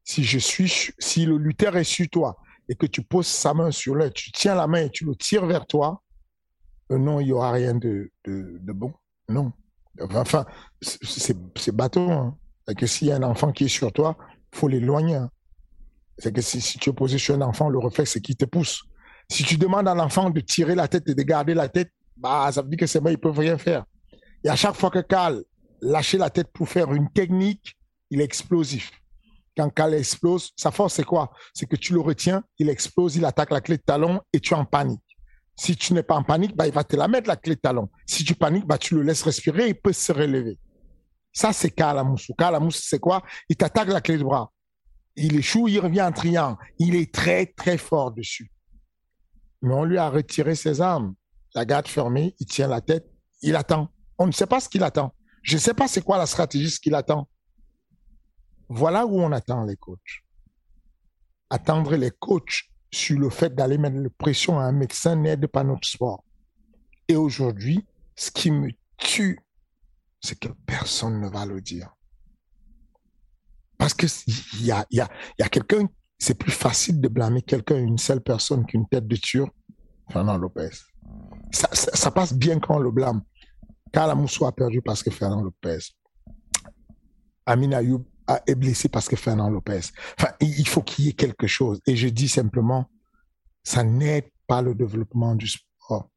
[0.03, 3.71] Si je suis, si le lutteur est sur toi et que tu poses sa main
[3.71, 6.01] sur l'œil, tu tiens la main et tu le tires vers toi,
[6.91, 8.93] euh, non, il n'y aura rien de, de, bon.
[9.27, 9.51] Non.
[9.99, 10.45] Enfin,
[10.81, 12.09] c'est bateau.
[12.09, 12.37] Hein
[12.75, 14.17] que s'il y a un enfant qui est sur toi,
[14.53, 15.15] faut l'éloigner.
[15.15, 15.31] Hein.
[16.17, 18.83] C'est que si, tu es posé sur un enfant, le réflexe, c'est qu'il te pousse.
[19.31, 22.51] Si tu demandes à l'enfant de tirer la tête et de garder la tête, bah,
[22.51, 23.85] ça veut dire que c'est bon, ils peuvent rien faire.
[24.43, 25.43] Et à chaque fois que Cal
[25.81, 27.77] lâche la tête pour faire une technique,
[28.09, 28.91] il est explosif.
[29.55, 31.31] Quand Cal explose, sa force, c'est quoi?
[31.53, 34.53] C'est que tu le retiens, il explose, il attaque la clé de talon et tu
[34.53, 35.01] es en panique.
[35.55, 37.59] Si tu n'es pas en panique, bah, il va te la mettre, la clé de
[37.59, 37.89] talon.
[38.05, 40.57] Si tu paniques, bah, tu le laisses respirer, il peut se relever.
[41.33, 42.33] Ça, c'est Kalamoussou.
[42.33, 43.21] Kalamoussou, c'est quoi?
[43.49, 44.51] Il t'attaque la clé de bras.
[45.15, 46.57] Il échoue, il revient en triangle.
[46.79, 48.49] Il est très, très fort dessus.
[49.61, 51.15] Mais on lui a retiré ses armes.
[51.55, 53.09] La garde fermée, il tient la tête,
[53.41, 53.89] il attend.
[54.17, 55.13] On ne sait pas ce qu'il attend.
[55.41, 57.27] Je ne sais pas c'est quoi la stratégie, ce qu'il attend.
[58.67, 60.23] Voilà où on attend les coachs.
[61.49, 65.63] Attendre les coachs sur le fait d'aller mettre la pression à un médecin n'aide pas
[65.63, 66.23] notre sport.
[67.07, 69.39] Et aujourd'hui, ce qui me tue
[70.21, 71.95] c'est que personne ne va le dire.
[73.77, 75.87] Parce que il y a, y a, y a quelqu'un,
[76.19, 79.47] c'est plus facile de blâmer quelqu'un, une seule personne qu'une tête de tueur,
[80.11, 80.69] Fernand Lopez.
[81.51, 83.21] Ça, passe bien quand on le blâme.
[83.91, 85.79] Carla Moussou a perdu parce que Fernand Lopez.
[87.45, 88.05] Amin Ayoub
[88.45, 89.79] est blessé parce que Fernand Lopez.
[90.19, 91.79] Enfin, il faut qu'il y ait quelque chose.
[91.87, 92.85] Et je dis simplement,
[93.63, 96.09] ça n'aide pas le développement du sport.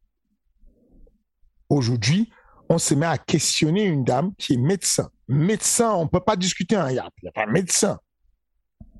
[1.70, 2.30] Aujourd'hui,
[2.68, 5.10] on se met à questionner une dame qui est médecin.
[5.28, 7.98] Médecin, on ne peut pas discuter, il n'y a, a, pas médecin.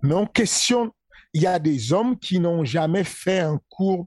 [0.03, 0.91] Mais on questionne.
[1.33, 4.07] Il y a des hommes qui n'ont jamais fait un cours.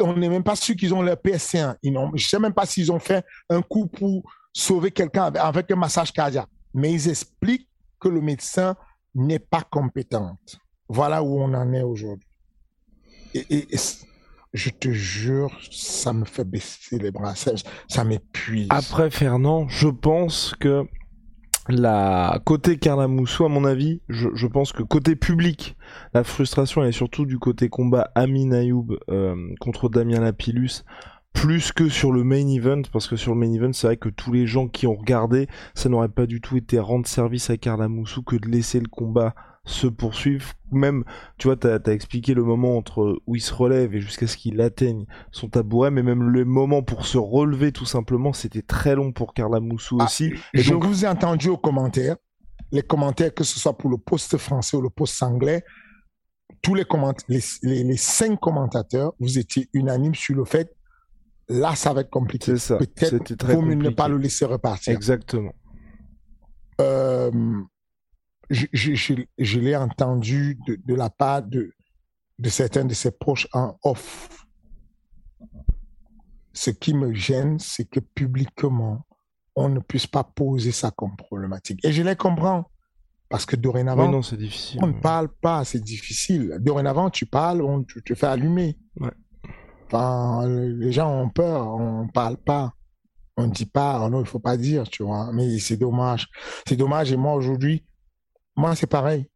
[0.00, 1.76] on n'est même pas sûr qu'ils ont leur PSC1.
[1.82, 5.70] Ils je ne sais même pas s'ils ont fait un cours pour sauver quelqu'un avec,
[5.70, 6.48] un massage cardiaque.
[6.74, 7.68] Mais ils expliquent
[7.98, 8.76] que le médecin
[9.14, 10.38] n'est pas compétent.
[10.88, 12.28] Voilà où on en est aujourd'hui.
[13.34, 13.66] et,
[14.52, 18.68] je te jure, ça me fait baisser les bras, ça, m'épuise.
[18.70, 20.86] Après Fernand, je pense que
[21.68, 25.76] la côté Carla Moussou, à mon avis, je, pense que côté public,
[26.14, 30.84] la frustration est surtout du côté combat Amin Ayoub euh, contre Damien Lapillus
[31.34, 34.08] plus que sur le main event, parce que sur le main event, c'est vrai que
[34.08, 37.56] tous les gens qui ont regardé, ça n'aurait pas du tout été rendre service à
[37.56, 39.34] Carla Moussou que de laisser le combat
[39.68, 40.52] se poursuivre.
[40.72, 41.04] Même,
[41.36, 44.36] tu vois, tu as, expliqué le moment entre où il se relève et jusqu'à ce
[44.36, 48.94] qu'il atteigne son tabouret, mais même le moment pour se relever tout simplement, c'était très
[48.94, 50.32] long pour Carla Moussou ah, aussi.
[50.54, 52.16] Et je vous ai entendu aux commentaires,
[52.72, 55.64] les commentaires, que ce soit pour le poste français ou le poste anglais,
[56.62, 56.84] tous les,
[57.28, 60.74] les, les, cinq commentateurs, vous étiez unanimes sur le fait,
[61.48, 62.52] là, ça va être compliqué.
[62.52, 62.78] C'est ça.
[62.78, 64.92] Peut-être mieux ne pas le laisser repartir.
[64.92, 65.52] Exactement.
[66.80, 67.30] Euh,
[68.50, 71.72] je, je, je, l'ai entendu de, de, la part de,
[72.38, 74.46] de certains de ses proches en off.
[76.52, 79.06] Ce qui me gêne, c'est que publiquement,
[79.54, 81.84] on ne puisse pas poser ça comme problématique.
[81.84, 82.70] Et je les comprends.
[83.28, 86.56] Parce que dorénavant, non, difficile, on ne parle pas, c'est difficile.
[86.60, 88.78] Dorénavant, tu parles, on, tu te fais allumer.
[88.98, 89.10] Ouais.
[89.86, 92.72] Enfin, les gens ont peur, on ne parle pas.
[93.36, 95.30] On ne dit pas, oh non, il faut pas dire, tu vois.
[95.32, 96.26] Mais c'est dommage.
[96.66, 97.12] C'est dommage.
[97.12, 97.84] Et moi, aujourd'hui,
[98.58, 99.30] moi, c'est pareil.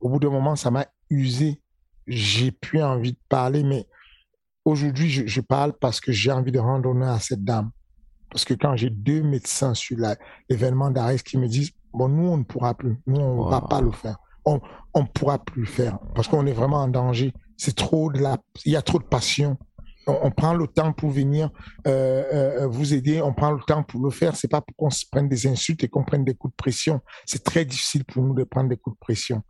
[0.00, 1.62] Au bout d'un moment, ça m'a usé.
[2.08, 3.86] J'ai plus envie de parler, mais
[4.64, 7.70] aujourd'hui, je, parle parce que j'ai envie de rendre honneur à cette dame.
[8.32, 9.96] Parce que quand j'ai deux médecins sur
[10.50, 13.00] l'événement d'Arès qui me disent, bon, nous, on ne pourra plus.
[13.06, 14.18] Nous, on ne va pas le faire.
[14.44, 14.60] On
[14.96, 17.32] ne pourra plus le faire parce qu'on est vraiment en danger.
[17.56, 19.56] C'est trop de la, il y a trop de passion
[20.06, 21.50] on, prend le temps pour venir
[21.86, 24.36] euh, euh, vous aider, on prend le temps pour le faire.
[24.36, 27.00] C'est pas pour qu'on se prenne des insultes et qu'on prenne des coups de pression.
[27.24, 29.42] C'est très difficile pour nous de prendre des coups de pression.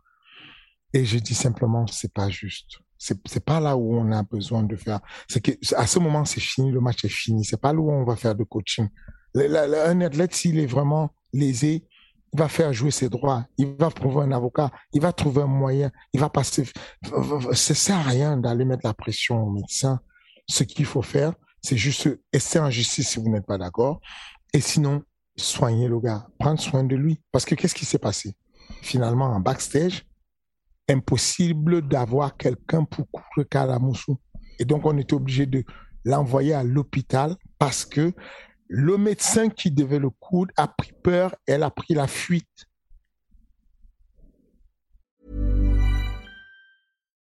[0.93, 2.79] Et je dis simplement, c'est pas juste.
[2.97, 4.99] C'est pas là où on a besoin de faire.
[5.27, 7.45] C'est que à ce moment c'est fini, le match est fini.
[7.45, 8.87] C'est pas là où on va faire de coaching.
[9.35, 11.85] un athlète s'il est vraiment lésé,
[12.33, 15.47] il va faire jouer ses droits, il va trouver un avocat, il va trouver un
[15.47, 16.65] moyen, il va passer.
[17.53, 19.99] Ça sert à rien d'aller mettre la pression au médecin
[20.47, 23.99] ce qu'il faut faire, c'est juste essayer en justice si vous n'êtes pas d'accord.
[24.53, 25.03] Et sinon,
[25.35, 27.21] soigner le gars, prendre soin de lui.
[27.31, 28.35] Parce que qu'est-ce qui s'est passé?
[28.81, 30.05] Finalement, en backstage,
[30.89, 34.17] impossible d'avoir quelqu'un pour couvrir Kalamoussou.
[34.59, 35.63] Et donc, on était obligé de
[36.05, 38.13] l'envoyer à l'hôpital parce que
[38.69, 42.67] le médecin qui devait le coudre a pris peur, elle a pris la fuite.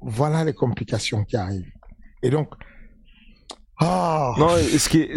[0.00, 1.70] voilà les complications qui arrivent.
[2.22, 2.48] Et donc,
[3.80, 4.34] ah.
[4.38, 5.14] Non, ce qui est,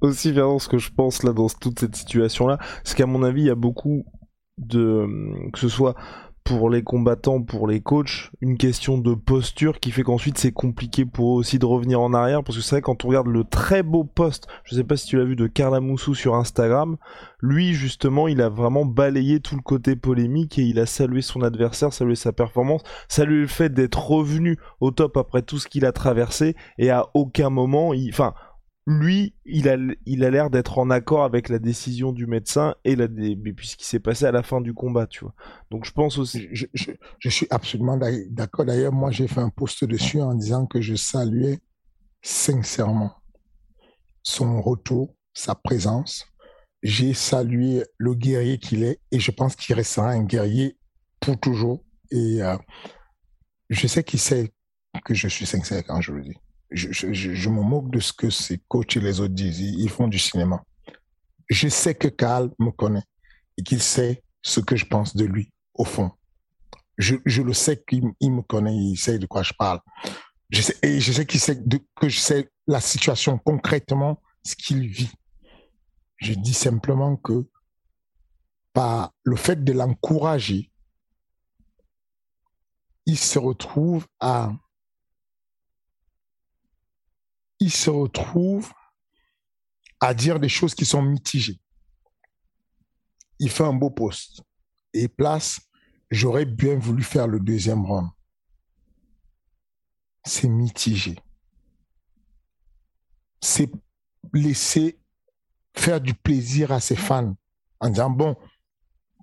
[0.00, 3.22] aussi bien ce que je pense là dans toute cette situation là, c'est qu'à mon
[3.22, 4.04] avis, il y a beaucoup
[4.58, 5.06] de
[5.52, 5.94] que ce soit
[6.48, 11.04] pour les combattants, pour les coachs, une question de posture qui fait qu'ensuite c'est compliqué
[11.04, 12.42] pour eux aussi de revenir en arrière.
[12.42, 15.06] Parce que c'est vrai quand on regarde le très beau post, je sais pas si
[15.06, 15.78] tu l'as vu de Carla
[16.14, 16.96] sur Instagram,
[17.42, 21.42] lui justement il a vraiment balayé tout le côté polémique et il a salué son
[21.42, 25.84] adversaire, salué sa performance, salué le fait d'être revenu au top après tout ce qu'il
[25.84, 26.56] a traversé.
[26.78, 28.32] Et à aucun moment, il, enfin
[28.90, 29.76] lui, il a,
[30.06, 33.84] il a l'air d'être en accord avec la décision du médecin et la, puis qui
[33.84, 35.34] s'est passé à la fin du combat, tu vois.
[35.70, 36.48] Donc je pense aussi.
[36.52, 37.98] Je, je, suis absolument
[38.30, 38.64] d'accord.
[38.64, 41.58] D'ailleurs, moi, j'ai fait un post dessus en disant que je saluais
[42.22, 43.12] sincèrement
[44.22, 46.24] son retour, sa présence.
[46.82, 50.78] J'ai salué le guerrier qu'il est et je pense qu'il restera un guerrier
[51.20, 51.84] pour toujours.
[52.10, 52.56] Et euh,
[53.68, 54.50] je sais qu'il sait
[55.04, 56.36] que je suis sincère quand je le dis
[56.70, 59.60] je, me moque de ce que ces coachs et les autres disent.
[59.60, 60.62] Ils, font du cinéma.
[61.48, 63.04] Je sais que Carl me connaît
[63.56, 66.10] et qu'il sait ce que je pense de lui, au fond.
[66.98, 69.80] Je, le sais qu'il me connaît, il sait de quoi je parle.
[70.50, 71.62] Je sais, et je sais qu'il sait
[72.00, 75.12] que je sais la situation concrètement, ce qu'il vit.
[76.16, 77.48] Je dis simplement que
[78.72, 80.70] par le fait de l'encourager,
[83.06, 84.52] il se retrouve à
[87.60, 88.72] il se retrouve
[90.00, 91.60] à dire des choses qui sont mitigées.
[93.38, 94.42] Il fait un beau poste
[94.92, 95.60] et place
[96.10, 98.08] j'aurais bien voulu faire le deuxième round.
[100.24, 101.18] C'est mitigé.
[103.40, 103.70] C'est
[104.32, 104.98] laisser
[105.74, 107.36] faire du plaisir à ses fans
[107.80, 108.36] en disant bon,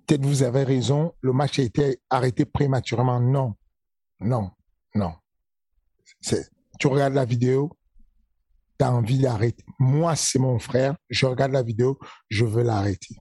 [0.06, 3.20] peut-être vous avez raison, le match a été arrêté prématurément.
[3.20, 3.54] Non,
[4.20, 4.50] non,
[4.94, 5.14] non.
[6.22, 7.70] Tu regardes la vidéo,
[8.78, 9.64] tu as envie d'arrêter.
[9.78, 11.98] Moi, c'est mon frère, je regarde la vidéo,
[12.28, 13.16] je veux l'arrêter.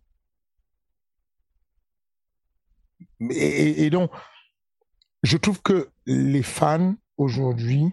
[3.31, 4.11] Et, et, donc,
[5.23, 7.91] je trouve que les fans aujourd'hui,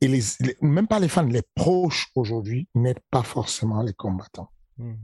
[0.00, 0.22] et les,
[0.60, 4.50] même pas les fans, les proches aujourd'hui n'aident pas forcément les combattants.
[4.76, 4.96] Hmm.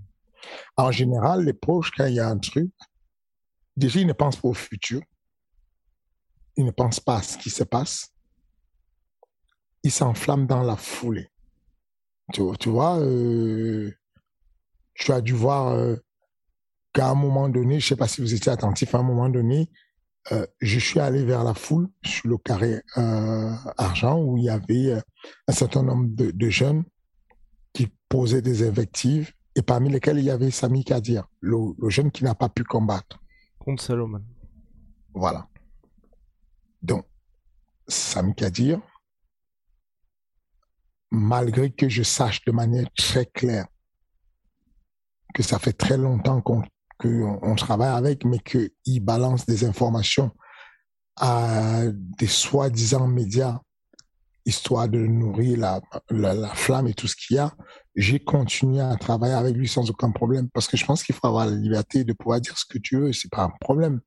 [0.76, 2.70] En général, les proches, quand il y a un truc,
[3.76, 5.02] déjà, ils ne pensent pas au futur.
[6.56, 8.14] Ils ne pensent pas à ce qui se passe.
[9.82, 11.28] Ils s'enflamment dans la foulée.
[12.32, 13.90] Tu, tu vois, euh,
[14.94, 15.96] tu as dû voir euh,
[16.92, 19.28] qu'à un moment donné, je ne sais pas si vous étiez attentif, à un moment
[19.28, 19.70] donné,
[20.32, 24.50] euh, je suis allé vers la foule sur le carré euh, argent où il y
[24.50, 25.00] avait
[25.46, 26.84] un certain nombre de, de, jeunes
[27.72, 32.10] qui posaient des invectives et parmi lesquels il y avait Sami Kadir, le, le jeune
[32.10, 33.20] qui n'a pas pu combattre.
[33.58, 34.22] Contre Salomon.
[35.14, 35.46] Voilà.
[36.82, 37.06] Donc,
[37.86, 38.80] Sami Kadir,
[41.10, 43.66] malgré que je sache de manière très claire
[45.34, 46.62] que ça fait très longtemps qu'on
[46.98, 50.30] qu'on on travaille avec, mais qu'il balance des informations
[51.16, 53.60] à des soi-disant médias,
[54.46, 55.80] histoire de nourrir la,
[56.10, 57.54] la, la flamme et tout ce qu'il y a,
[57.96, 61.26] j'ai continué à travailler avec lui sans aucun problème, parce que je pense qu'il faut
[61.26, 64.00] avoir la liberté de pouvoir dire ce que tu veux, c'est pas un problème.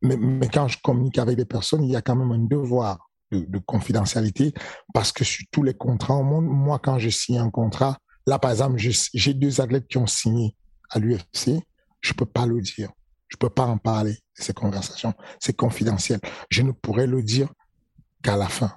[0.00, 3.10] Mais, mais quand je communique avec des personnes, il y a quand même un devoir
[3.32, 4.54] de, de confidentialité,
[4.94, 8.38] parce que sur tous les contrats au monde, moi, quand je signe un contrat, là,
[8.38, 10.54] par exemple, j'ai deux athlètes qui ont signé
[10.90, 11.62] à l'UFC,
[12.00, 12.90] je peux pas le dire.
[13.28, 15.14] Je peux pas en parler ces conversations.
[15.40, 16.20] C'est confidentiel.
[16.50, 17.48] Je ne pourrais le dire
[18.22, 18.76] qu'à la fin.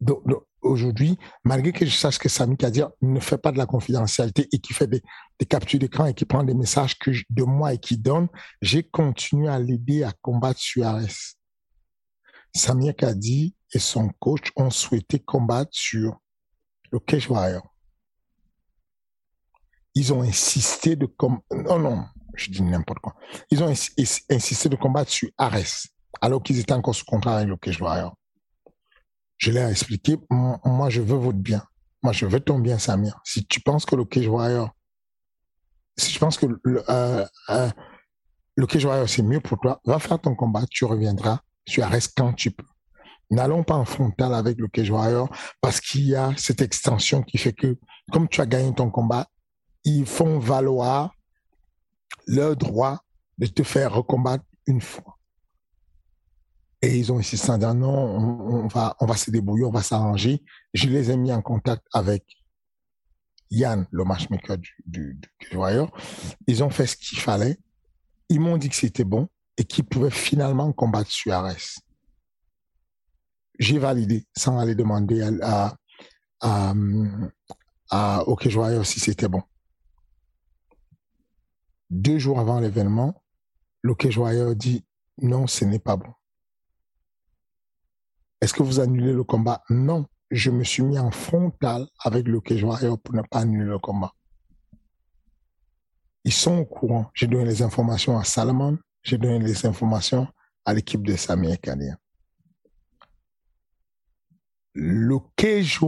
[0.00, 0.22] Donc,
[0.62, 4.58] aujourd'hui, malgré que je sache que Sami Kadir ne fait pas de la confidentialité et
[4.58, 5.02] qui fait des,
[5.48, 6.96] captures d'écran et qui prend des messages
[7.30, 8.28] de moi et qui donne,
[8.62, 11.08] j'ai continué à l'aider à combattre Suarez.
[12.54, 16.20] Samir Kadi et son coach ont souhaité combattre sur
[16.90, 17.76] le Warrior
[19.96, 21.42] ils ont insisté de combattre.
[21.50, 23.16] Non, non, je dis n'importe quoi.
[23.50, 25.88] Ils ont insisté de combattre sur Ares,
[26.20, 28.14] alors qu'ils étaient encore sous contrat avec le Warrior.
[29.38, 31.64] Je leur ai expliqué, moi, je veux votre bien.
[32.02, 33.18] Moi, je veux ton bien, Samir.
[33.24, 34.70] Si tu penses que le Warrior,
[35.96, 40.64] si tu penses que le, euh, euh, c'est mieux pour toi, va faire ton combat,
[40.70, 42.66] tu reviendras sur Ares quand tu peux.
[43.30, 44.92] N'allons pas en frontal avec le Cage
[45.60, 47.76] parce qu'il y a cette extension qui fait que,
[48.12, 49.26] comme tu as gagné ton combat,
[49.84, 51.12] ils font valoir
[52.26, 53.00] leur droit
[53.38, 55.18] de te faire recombattre une fois.
[56.82, 59.82] Et ils ont insisté en disant non, on, va, on va se débrouiller, on va
[59.82, 60.44] s'arranger.
[60.72, 62.24] Je les ai mis en contact avec
[63.50, 65.20] Yann, le matchmaker du, du.
[66.46, 67.58] Ils ont fait ce qu'il fallait.
[68.28, 71.56] Ils m'ont dit que c'était bon et qu'ils pouvaient finalement combattre Suarez.
[73.58, 75.76] J'ai validé sans aller demander à,
[76.40, 78.24] à,
[78.84, 79.42] si c'était bon
[81.90, 83.22] deux jours avant l'événement,
[83.82, 84.18] le Cage
[84.56, 84.84] dit
[85.22, 86.12] non, ce n'est pas bon.
[88.40, 89.62] Est-ce que vous annulez le combat?
[89.70, 92.66] Non, je me suis mis en frontal avec Cage
[93.02, 94.12] pour ne pas annuler le combat.
[96.24, 97.10] Ils sont au courant.
[97.14, 100.26] J'ai donné les informations à Salomon, j'ai donné les informations
[100.64, 101.96] à l'équipe de Samir Kadir.
[104.74, 105.78] Le Cage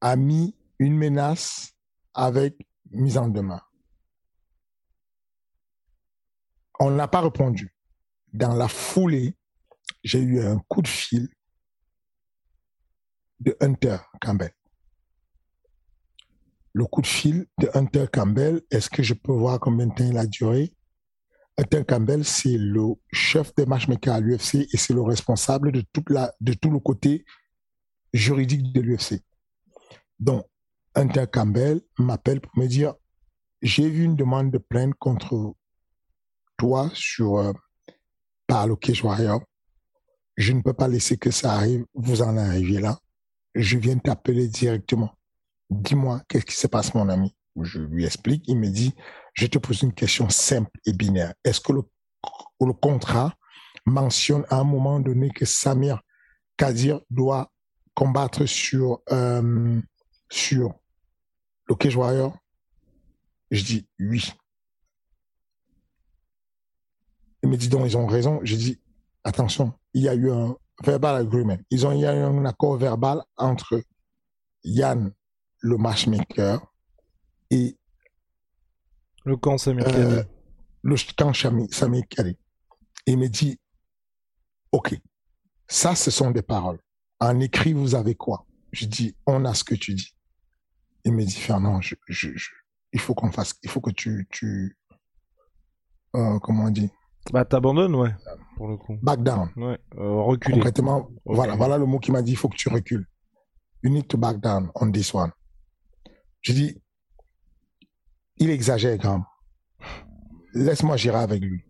[0.00, 1.74] a mis une menace
[2.14, 2.56] avec
[2.92, 3.68] mise en demeure.
[6.78, 7.74] On n'a pas répondu.
[8.32, 9.36] Dans la foulée,
[10.04, 11.28] j'ai eu un coup de fil
[13.40, 14.52] de Hunter Campbell.
[16.74, 20.04] Le coup de fil de Hunter Campbell, est-ce que je peux voir combien de temps
[20.04, 20.72] il a duré?
[21.56, 26.10] Hunter Campbell, c'est le chef des matchmakers à l'UFC et c'est le responsable de, toute
[26.10, 27.24] la, de tout le côté
[28.12, 29.22] juridique de l'UFC.
[30.18, 30.44] Donc,
[30.94, 32.94] Hunter Campbell m'appelle pour me dire,
[33.62, 35.54] j'ai vu une demande de plainte contre
[36.58, 37.52] doigt sur euh,
[38.46, 39.42] par le Cage Warrior.
[40.36, 41.84] Je ne peux pas laisser que ça arrive.
[41.94, 42.98] Vous en arrivez là.
[43.54, 45.16] Je viens t'appeler directement.
[45.70, 47.34] Dis-moi, qu'est-ce qui se passe, mon ami?
[47.60, 48.44] Je lui explique.
[48.48, 48.94] Il me dit,
[49.34, 51.34] je te pose une question simple et binaire.
[51.44, 51.82] Est-ce que le,
[52.80, 53.34] contrat
[53.84, 56.00] mentionne à un moment donné que Samir
[56.56, 57.52] Kadir doit
[57.94, 59.80] combattre sur, euh,
[60.30, 60.74] sur
[61.66, 62.36] le Cage Warrior?
[63.50, 64.32] Je dis oui.
[67.42, 68.40] Il me dit donc ils ont raison.
[68.44, 68.80] Je dis
[69.24, 71.58] attention, il y a eu un verbal agreement.
[71.70, 73.82] Ils ont il y a eu un accord verbal entre
[74.62, 75.12] Yann,
[75.60, 76.60] le matchmaker,
[77.50, 77.76] et
[79.24, 80.28] Le camp Samir euh, Kadi.
[80.82, 82.36] le camp Samir Kali.
[83.06, 83.58] Il me dit
[84.72, 84.94] ok,
[85.68, 86.78] ça ce sont des paroles.
[87.20, 88.46] En écrit vous avez quoi?
[88.72, 90.14] Je dis on a ce que tu dis.
[91.04, 92.50] Il me dit Fernand, je, je, je-
[92.92, 94.76] il faut qu'on fasse, il faut que tu tu
[96.16, 96.90] euh, comment on dit?
[97.32, 98.14] Bah, t'abandonnes, ouais,
[98.56, 98.98] pour le coup.
[99.02, 99.48] back down.
[99.56, 100.56] Ouais, euh, reculer.
[100.58, 103.06] Concrètement, voilà, voilà le mot qui m'a dit, il faut que tu recules.
[103.82, 105.30] You need to back down on this one.
[106.42, 106.80] Je dis,
[108.36, 109.24] il exagère quand.
[110.54, 111.64] Laisse-moi gérer avec lui.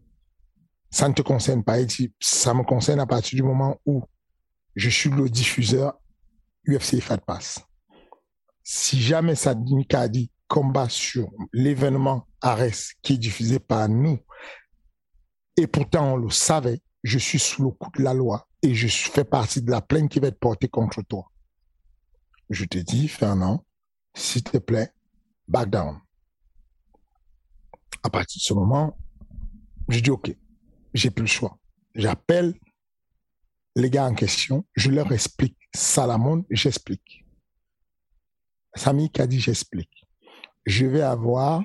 [0.91, 1.81] Ça ne te concerne pas.
[1.81, 4.03] Il ça me concerne à partir du moment où
[4.77, 5.99] je suis le diffuseur
[6.67, 7.61] UFC Fight Pass.
[8.63, 14.19] Si jamais Sadini Kadi combat sur l'événement Ares qui est diffusé par nous,
[15.57, 18.89] et pourtant on le savait, je suis sous le coup de la loi et je
[18.89, 21.31] fais partie de la plainte qui va être portée contre toi.
[22.51, 23.65] Je te dis, Fernand,
[24.15, 24.91] s'il te plaît,
[25.49, 25.99] back down.
[28.05, 28.97] À partir de ce moment,
[29.89, 30.33] je dis, OK,
[30.93, 31.59] j'ai plus le choix.
[31.95, 32.55] J'appelle
[33.77, 35.59] les gars en question, je leur explique.
[35.75, 37.25] Salamon, j'explique.
[38.77, 40.07] Sami dit, j'explique.
[40.67, 41.63] Je vais avoir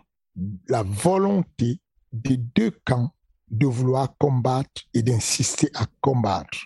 [0.67, 1.81] la volonté
[2.11, 3.13] des deux camps
[3.49, 6.65] de vouloir combattre et d'insister à combattre.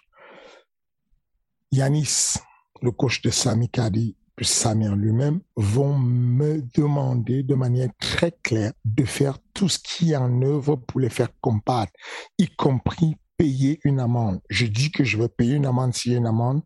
[1.71, 2.35] Yanis,
[2.81, 9.05] le coach de Sami Kadi, Samir lui-même, vont me demander de manière très claire de
[9.05, 11.93] faire tout ce qui est en œuvre pour les faire combattre,
[12.37, 14.41] y compris payer une amende.
[14.49, 16.61] Je dis que je vais payer une amende s'il y a une amende.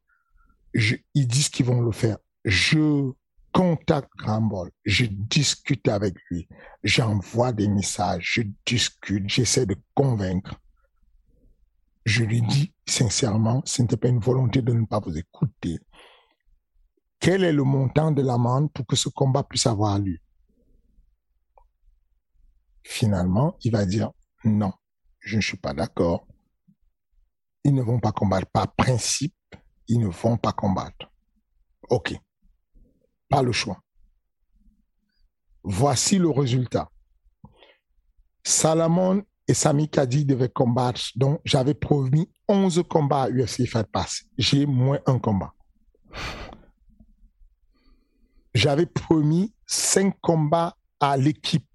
[1.13, 2.17] Ils disent qu'ils vont le faire.
[2.45, 3.11] Je
[3.51, 6.47] contacte Grambol, je discute avec lui,
[6.83, 10.53] j'envoie des messages, je discute, j'essaie de convaincre.
[12.05, 15.79] Je lui dis sincèrement, ce n'était pas une volonté de ne pas vous écouter.
[17.19, 20.19] Quel est le montant de l'amende pour que ce combat puisse avoir lieu?
[22.83, 24.11] Finalement, il va dire
[24.43, 24.71] non,
[25.19, 26.25] je ne suis pas d'accord.
[27.63, 28.47] Ils ne vont pas combattre.
[28.51, 29.35] Par principe,
[29.87, 31.11] ils ne vont pas combattre.
[31.89, 32.15] OK.
[33.29, 33.81] Pas le choix.
[35.63, 36.89] Voici le résultat.
[38.43, 41.01] Salamon et Sami Kadi devaient combattre.
[41.15, 44.23] Donc, j'avais promis 11 combats à UFC Fight Pass.
[44.37, 45.53] J'ai moins un combat.
[48.57, 51.67] J'avais promis 5 combats à l'équipe.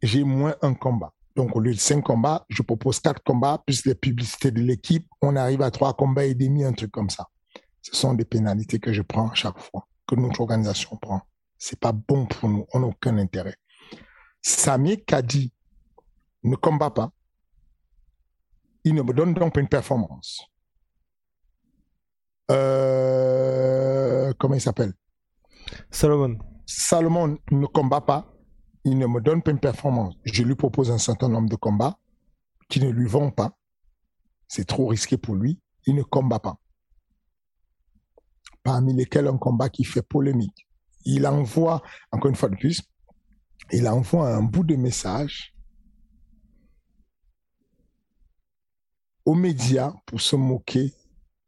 [0.00, 1.12] J'ai moins un combat.
[1.34, 5.08] Donc, au lieu de 5 combats, je propose 4 combats, plus les publicités de l'équipe.
[5.22, 7.26] On arrive à 3 combats et demi, un truc comme ça.
[7.82, 11.20] Ce sont des pénalités que je prends à chaque fois, que notre organisation prend.
[11.58, 12.64] C'est pas bon pour nous.
[12.74, 13.56] On n'a aucun intérêt.
[14.40, 15.52] Sami Kadi
[16.44, 17.10] ne combat pas.
[18.84, 20.46] Il ne me donne donc pas une performance.
[22.52, 24.94] Euh, comment il s'appelle?
[25.90, 26.38] Salomon.
[26.66, 28.32] Salomon ne combat pas.
[28.84, 30.14] Il ne me donne pas une performance.
[30.24, 31.98] Je lui propose un certain nombre de combats
[32.68, 33.58] qui ne lui vont pas.
[34.48, 35.60] C'est trop risqué pour lui.
[35.86, 36.58] Il ne combat pas.
[38.62, 40.66] Parmi lesquels un combat qui fait polémique.
[41.04, 42.82] Il envoie, encore une fois de plus,
[43.72, 45.54] il envoie un bout de message
[49.24, 50.92] aux médias pour se moquer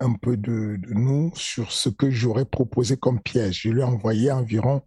[0.02, 3.62] un peu de, nous sur ce que j'aurais proposé comme piège.
[3.62, 4.82] Je lui ai envoyé environ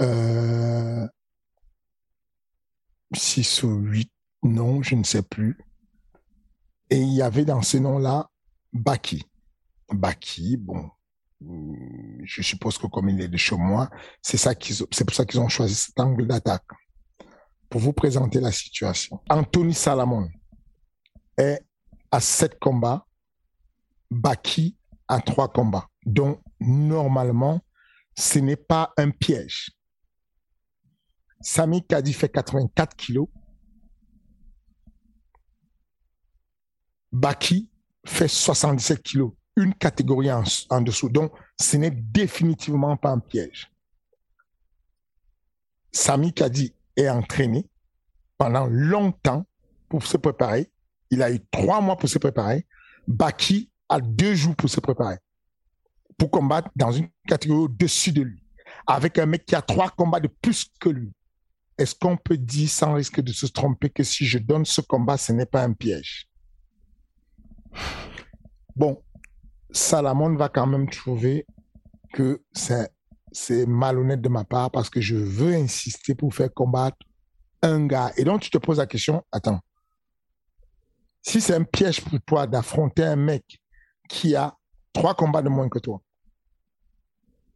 [0.00, 1.06] euh,
[3.14, 4.10] 6 ou 8
[4.42, 5.58] noms, je ne sais plus.
[6.90, 8.28] Et il y avait dans ces noms-là
[8.72, 9.24] Baki.
[9.92, 10.90] Baki, bon,
[11.42, 11.76] hum,
[12.24, 13.90] je suppose que comme il est de chez moi,
[14.22, 16.66] c'est ça qu'ils c'est pour ça qu'ils ont choisi cet angle d'attaque.
[17.68, 19.20] Pour vous présenter la situation.
[19.28, 20.28] Anthony Salamon
[21.36, 21.60] est
[22.10, 23.05] à 7 combats,
[24.10, 24.76] Baki
[25.08, 25.88] à 3 combats.
[26.04, 27.60] Donc, normalement,
[28.16, 29.70] ce n'est pas un piège.
[31.40, 33.28] Sami Kadi fait 84 kilos.
[37.12, 37.70] Baki
[38.06, 39.32] fait 77 kilos.
[39.56, 41.08] Une catégorie en, en dessous.
[41.08, 43.72] Donc, ce n'est définitivement pas un piège.
[45.92, 47.68] Sami Kadi est entraîné
[48.38, 49.46] pendant longtemps
[49.88, 50.70] pour se préparer.
[51.10, 52.66] Il a eu trois mois pour se préparer.
[53.06, 55.18] Baki a deux jours pour se préparer.
[56.18, 58.42] Pour combattre dans une catégorie au-dessus de lui.
[58.86, 61.12] Avec un mec qui a trois combats de plus que lui.
[61.78, 65.18] Est-ce qu'on peut dire sans risque de se tromper que si je donne ce combat,
[65.18, 66.26] ce n'est pas un piège?
[68.74, 69.02] Bon,
[69.70, 71.46] Salamon va quand même trouver
[72.14, 76.96] que c'est malhonnête de ma part parce que je veux insister pour faire combattre
[77.60, 78.10] un gars.
[78.16, 79.60] Et donc, tu te poses la question, attends,
[81.20, 83.60] si c'est un piège pour toi d'affronter un mec
[84.08, 84.56] qui a
[84.92, 86.02] trois combats de moins que toi,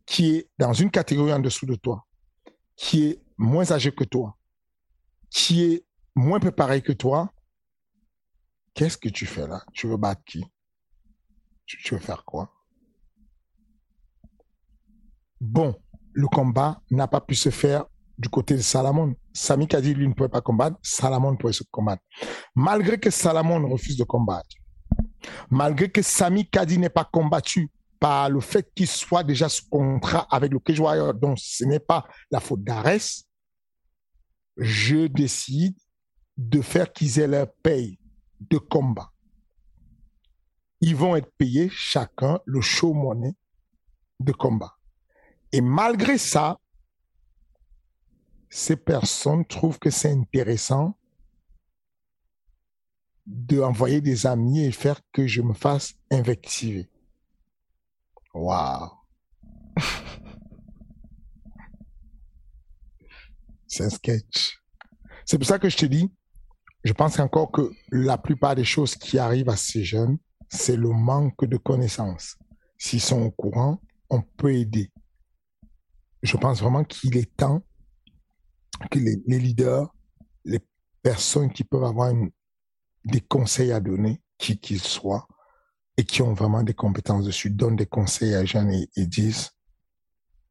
[0.06, 2.06] qui est dans une catégorie en dessous de toi,
[2.76, 4.36] qui est moins âgé que toi,
[5.30, 7.32] qui est moins préparé que toi,
[8.74, 9.64] qu'est-ce que tu fais là?
[9.72, 10.44] Tu veux battre qui?
[11.66, 12.52] Tu veux faire quoi?
[15.40, 15.74] Bon,
[16.12, 17.86] le combat n'a pas pu se faire
[18.18, 19.14] du côté de Salamon.
[19.32, 20.76] Sami Kadi, lui, ne pouvait pas combattre.
[20.82, 22.02] Salamon pouvait se combattre.
[22.54, 24.56] Malgré que Salamon refuse de combattre,
[25.50, 30.26] malgré que Sami Kadi n'ait pas combattu par le fait qu'il soit déjà sous contrat
[30.30, 33.24] avec le Cage Warrior, donc ce n'est pas la faute d'Ares,
[34.56, 35.76] je décide
[36.36, 37.98] de faire qu'ils aient leur paye
[38.40, 39.10] de combat.
[40.80, 43.34] Ils vont être payés chacun le show money
[44.18, 44.74] de combat.
[45.52, 46.58] Et malgré ça,
[48.48, 50.96] ces personnes trouvent que c'est intéressant
[53.30, 56.88] d'envoyer des amis et faire que je me fasse invectiver.
[58.34, 58.90] Waouh!
[63.66, 64.60] c'est un sketch.
[65.24, 66.10] C'est pour ça que je te dis,
[66.84, 70.18] je pense encore que la plupart des choses qui arrivent à ces jeunes,
[70.48, 72.36] c'est le manque de connaissances.
[72.78, 74.90] S'ils sont au courant, on peut aider
[76.22, 77.62] je pense vraiment qu'il est temps
[78.90, 79.94] que les, leaders,
[80.44, 80.60] les
[81.02, 82.12] personnes qui peuvent avoir
[83.04, 85.26] des conseils à donner, qui qu'ils soient,
[85.96, 89.50] et qui ont vraiment des compétences dessus, donnent des conseils à jeunes et, disent,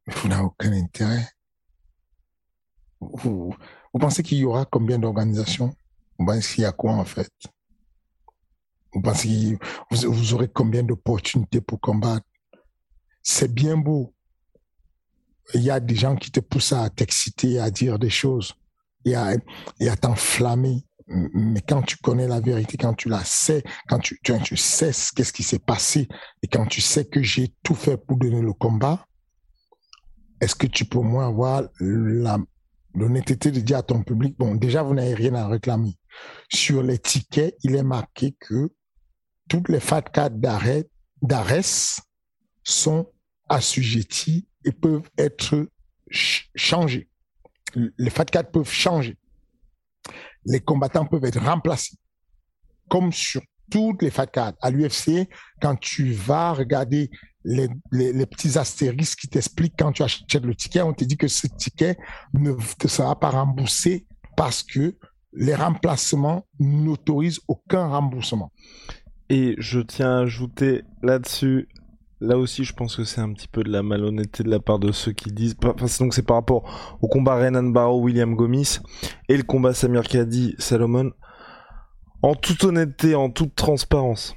[0.05, 1.27] mais vous n'avez aucun intérêt.
[2.99, 3.55] Vous,
[3.99, 5.73] pensez qu'il y aura combien d'organisations?
[6.17, 7.31] Vous pensez qu'il y a quoi en fait?
[8.93, 9.57] Vous pensez
[9.89, 12.25] que vous aurez combien d'opportunités pour combattre?
[13.21, 14.13] C'est bien beau
[15.53, 18.53] il y a des gens qui te poussent à t'exciter, à dire des choses
[19.05, 19.37] et à
[19.99, 20.85] t'enflammer.
[21.09, 24.19] Mais quand tu connais la vérité, quand tu la sais, quand tu,
[24.57, 26.07] sais qu'est-ce qui s'est passé
[26.43, 29.05] et quand tu sais que j'ai tout fait pour donner le combat,
[30.39, 31.63] est-ce que tu peux moins avoir
[32.93, 35.97] l'honnêteté de dire à ton public, bon, déjà, vous n'avez rien à réclamer.
[36.53, 38.71] Sur les tickets, il est marqué que
[39.49, 40.87] toutes les fat d'arrêt,
[41.21, 42.01] d'Ares
[42.63, 43.11] sont
[43.49, 45.67] assujetties et peuvent être
[46.09, 47.09] changés.
[47.97, 49.17] Les Fat peuvent changer.
[50.45, 51.97] Les combattants peuvent être remplacés.
[52.89, 54.27] Comme sur toutes les Fat
[54.61, 55.29] À l'UFC,
[55.61, 57.11] quand tu vas regarder
[57.43, 57.69] les,
[58.25, 61.97] petits astérisques qui t'expliquent quand tu achètes le ticket, on te dit que ce ticket
[62.33, 64.95] ne te sera pas remboursé parce que
[65.33, 68.51] les remplacements n'autorisent aucun remboursement.
[69.29, 71.67] Et je tiens à ajouter là-dessus
[72.21, 74.79] là aussi, je pense que c'est un petit peu de la malhonnêteté de la part
[74.79, 75.55] de ceux qui disent.
[75.63, 78.79] Enfin, donc c'est par rapport au combat Renan Barrow, William Gomis
[79.27, 81.11] et le combat Samir Kadi, Salomon.
[82.21, 84.35] En toute honnêteté, en toute transparence,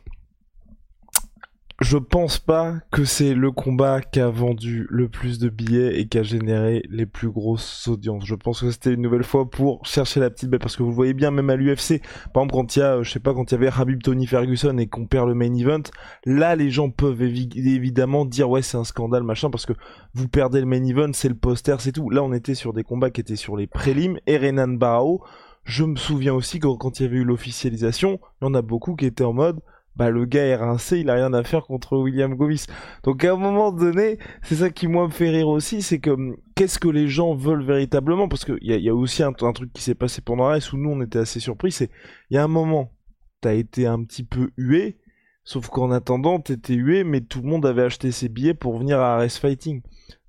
[1.83, 6.07] je pense pas que c'est le combat qui a vendu le plus de billets et
[6.07, 8.25] qui a généré les plus grosses audiences.
[8.25, 10.93] Je pense que c'était une nouvelle fois pour chercher la petite bête parce que vous
[10.93, 12.01] voyez bien même à l'UFC,
[12.33, 14.27] par exemple quand il y a, je sais pas, quand il y avait Habib Tony
[14.27, 15.83] Ferguson et qu'on perd le main event,
[16.25, 19.73] là les gens peuvent évidemment dire ouais c'est un scandale machin parce que
[20.15, 22.11] vous perdez le main event, c'est le poster, c'est tout.
[22.11, 25.23] Là on était sur des combats qui étaient sur les prélims et Renan Barao.
[25.65, 28.63] Je me souviens aussi que quand il y avait eu l'officialisation, il y en a
[28.63, 29.61] beaucoup qui étaient en mode
[29.97, 32.65] bah le gars est rincé, il a rien à faire contre William Gomis.
[33.03, 36.11] Donc à un moment donné, c'est ça qui moi me fait rire aussi, c'est que
[36.11, 38.29] hum, qu'est-ce que les gens veulent véritablement?
[38.29, 41.03] Parce qu'il y a, aussi un, truc qui s'est passé pendant RS où nous on
[41.03, 41.91] était assez surpris, c'est
[42.31, 42.93] il y a un moment,
[43.41, 44.99] t'as été un petit peu hué,
[45.45, 48.99] sauf qu'en attendant t'étais hué, mais tout le monde avait acheté ses billets pour venir
[48.99, 49.83] à RS Fighting.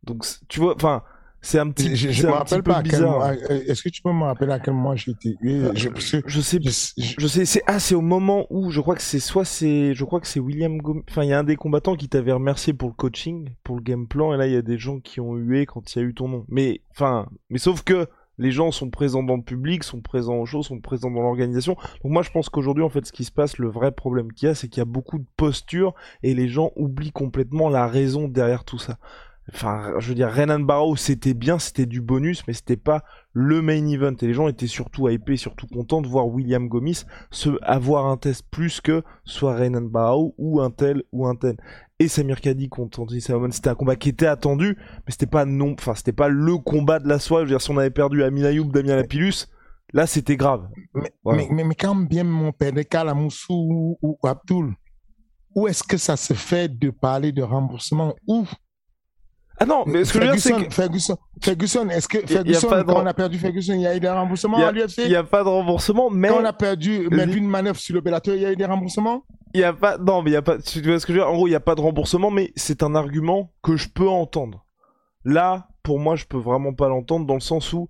[0.04, 1.04] Donc tu vois, enfin
[1.44, 3.22] c'est un petit, je, je me rappelle pas bizarre.
[3.22, 6.22] Euh, est-ce que tu peux me rappeler à quel moment j'ai été je, je, sais,
[6.26, 10.06] je, sais, c'est ah, c'est au moment où je crois que c'est soit c'est, je
[10.06, 10.80] crois que c'est William
[11.10, 13.82] enfin il y a un des combattants qui t'avait remercié pour le coaching, pour le
[13.82, 16.02] game plan, et là il y a des gens qui ont hué quand il y
[16.02, 16.46] a eu ton nom.
[16.48, 20.46] Mais enfin, mais sauf que les gens sont présents dans le public, sont présents aux
[20.46, 21.76] shows, sont présents dans l'organisation.
[22.04, 24.48] Donc moi je pense qu'aujourd'hui en fait ce qui se passe, le vrai problème qu'il
[24.48, 27.86] y a, c'est qu'il y a beaucoup de postures et les gens oublient complètement la
[27.86, 28.98] raison derrière tout ça
[29.52, 33.62] Enfin, je veux dire, Renan Barrow, c'était bien, c'était du bonus, mais c'était pas le
[33.62, 34.14] main event.
[34.22, 38.16] Et les gens étaient surtout hypés, surtout contents de voir William Gomis se avoir un
[38.16, 41.58] test plus que soit Renan Barrow ou un tel ou un tel.
[42.00, 45.46] Et Samir Kadi contre Anthony Salomon, c'était un combat qui était attendu, mais c'était pas
[45.46, 47.44] non, enfin, c'était pas le combat de la soirée.
[47.46, 49.48] Je veux dire, si on avait perdu Amin Ayoub, Damien Lapillus,
[49.94, 50.70] là, c'était grave.
[50.94, 54.74] Mais, mais, mais, quand bien mon père de Kalamoussou ou, ou Abdul,
[55.56, 58.16] où est-ce que ça se fait de parler de remboursement?
[58.28, 58.46] Où
[59.64, 60.74] ah non, mais ce que Ferguson, je veux dire, c'est que...
[60.74, 64.00] Ferguson, Ferguson, est-ce que Ferguson, de- quand on a perdu Ferguson, il y a eu
[64.00, 67.04] des remboursements à l'UFC Il n'y a pas de remboursement, mais Quand on a perdu
[67.10, 69.24] Le- Melvin Manœuvre sur Bellator, il y a eu des remboursements
[69.56, 70.00] il y a pas.
[70.00, 70.58] Non, mais il y a pas.
[70.58, 71.32] Tu vois ce que je veux dire?
[71.32, 74.10] En gros, il n'y a pas de remboursement, mais c'est un argument que je peux
[74.10, 74.66] entendre.
[75.26, 77.88] Là, pour moi, je peux vraiment pas l'entendre dans le sens où,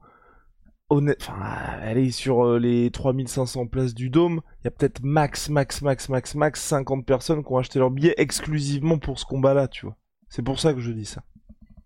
[0.90, 1.40] honnête, enfin,
[1.82, 6.10] allez sur euh, les 3500 places du Dôme, il y a peut-être max, max, max,
[6.10, 9.96] max, max 50 personnes qui ont acheté leur billet exclusivement pour ce combat-là, tu vois.
[10.28, 11.22] C'est pour ça que je dis ça.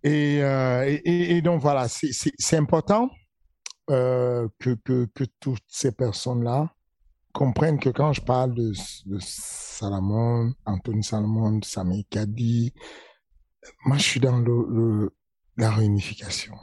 [0.08, 3.10] Et, euh, et, donc voilà, c'est- important
[3.90, 4.76] euh, que,
[5.40, 6.74] toutes ces personnes-là
[7.34, 8.72] comprennent que quand je parle de,
[9.06, 12.74] de Salomon, Anthony Salomon, Sami Kadi,
[13.86, 14.44] moi je suis dans
[15.58, 16.56] la réunification.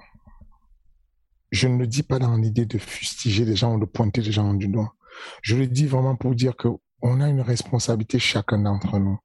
[1.51, 4.33] Je ne le dis pas dans l'idée de fustiger les gens ou de pointer les
[4.33, 4.95] gens du doigt.
[5.43, 6.69] Je le dis vraiment pour dire que
[7.03, 9.19] on a une responsabilité chacun d'entre nous.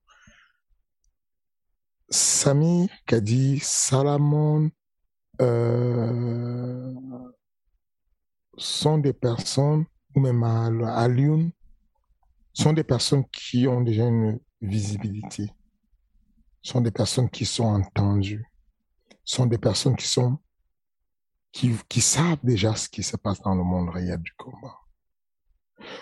[2.09, 4.71] Sami Kadi, Salamon,
[5.41, 6.93] euh,
[8.57, 9.85] sont des personnes,
[10.15, 11.51] ou même Al- Alioune,
[12.53, 15.53] sont des personnes qui ont déjà une visibilité,
[16.61, 18.45] sont des personnes qui sont entendues,
[19.23, 20.39] sont des personnes qui sont,
[21.51, 24.79] qui, qui savent déjà ce qui se passe dans le monde réel du combat.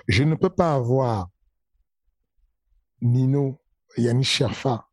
[0.08, 1.30] Je ne peux pas avoir
[3.01, 3.62] Nino,
[3.97, 4.87] Yannick Sherfa,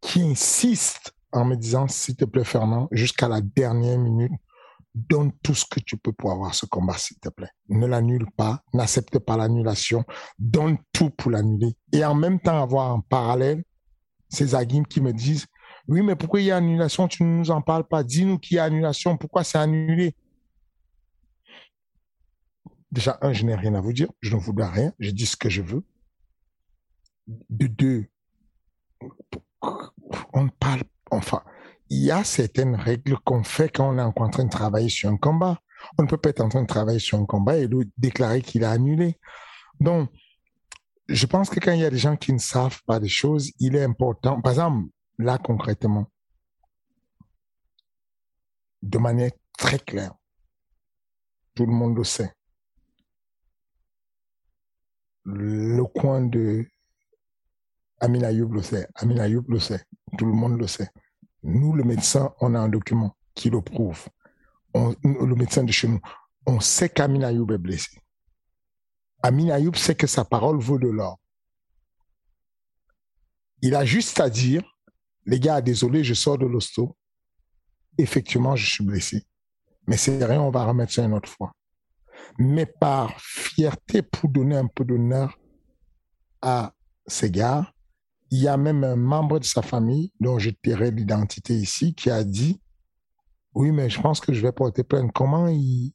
[0.00, 4.32] qui insiste en me disant, s'il te plaît, Fernand, jusqu'à la dernière minute,
[4.94, 7.50] donne tout ce que tu peux pour avoir ce combat, s'il te plaît.
[7.68, 10.04] Ne l'annule pas, n'accepte pas l'annulation,
[10.38, 11.76] donne tout pour l'annuler.
[11.92, 13.62] Et en même temps, avoir en parallèle
[14.28, 15.46] ces Agim qui me disent,
[15.86, 18.56] oui, mais pourquoi il y a annulation, tu ne nous en parles pas, dis-nous qu'il
[18.56, 20.14] y a annulation, pourquoi c'est annulé
[22.90, 25.26] Déjà, un, je n'ai rien à vous dire, je ne vous dois rien, je dis
[25.26, 25.84] ce que je veux.
[27.28, 28.06] De deux,
[29.62, 31.42] on parle, enfin,
[31.88, 35.10] il y a certaines règles qu'on fait quand on est en train de travailler sur
[35.10, 35.60] un combat.
[35.98, 38.42] On ne peut pas être en train de travailler sur un combat et l'autre déclarer
[38.42, 39.18] qu'il a annulé.
[39.80, 40.10] Donc,
[41.08, 43.50] je pense que quand il y a des gens qui ne savent pas des choses,
[43.58, 44.88] il est important, par exemple,
[45.18, 46.06] là concrètement,
[48.82, 50.14] de manière très claire,
[51.54, 52.32] tout le monde le sait.
[55.24, 56.66] Le coin de
[58.00, 59.84] Amin Ayoub le sait, Amin Ayoub le sait,
[60.16, 60.88] tout le monde le sait.
[61.42, 64.08] Nous, le médecin, on a un document qui le prouve.
[64.74, 66.00] Le médecin de chez nous,
[66.46, 68.00] on sait qu'Amin Ayoub est blessé.
[69.22, 71.18] Amin Ayoub sait que sa parole vaut de l'or.
[73.62, 74.62] Il a juste à dire,
[75.26, 76.96] les gars, désolé, je sors de l'hosto.
[77.98, 79.26] Effectivement, je suis blessé.
[79.86, 81.52] Mais c'est rien, on va remettre ça une autre fois.
[82.38, 85.38] Mais par fierté pour donner un peu d'honneur
[86.40, 86.72] à
[87.06, 87.70] ces gars,
[88.30, 92.10] il y a même un membre de sa famille, dont je tairai l'identité ici, qui
[92.10, 92.60] a dit
[93.54, 95.10] Oui, mais je pense que je vais porter plainte.
[95.12, 95.92] Comment ils,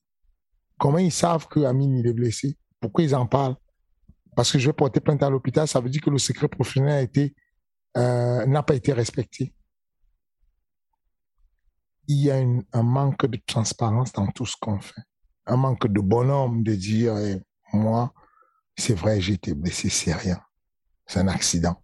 [0.78, 2.58] comment ils savent que Amine il est blessé?
[2.82, 3.56] Pourquoi ils en parlent?
[4.36, 6.94] Parce que je vais porter plainte à l'hôpital, ça veut dire que le secret professionnel
[6.94, 7.34] a été,
[7.96, 9.54] euh, n'a pas été respecté.
[12.08, 15.02] Il y a un manque de transparence dans tout ce qu'on fait.
[15.48, 18.14] Un manque de bonhomme de dire Eh, Moi,
[18.78, 20.40] c'est vrai, j'ai été blessé, c'est rien.
[21.08, 21.82] C'est un accident.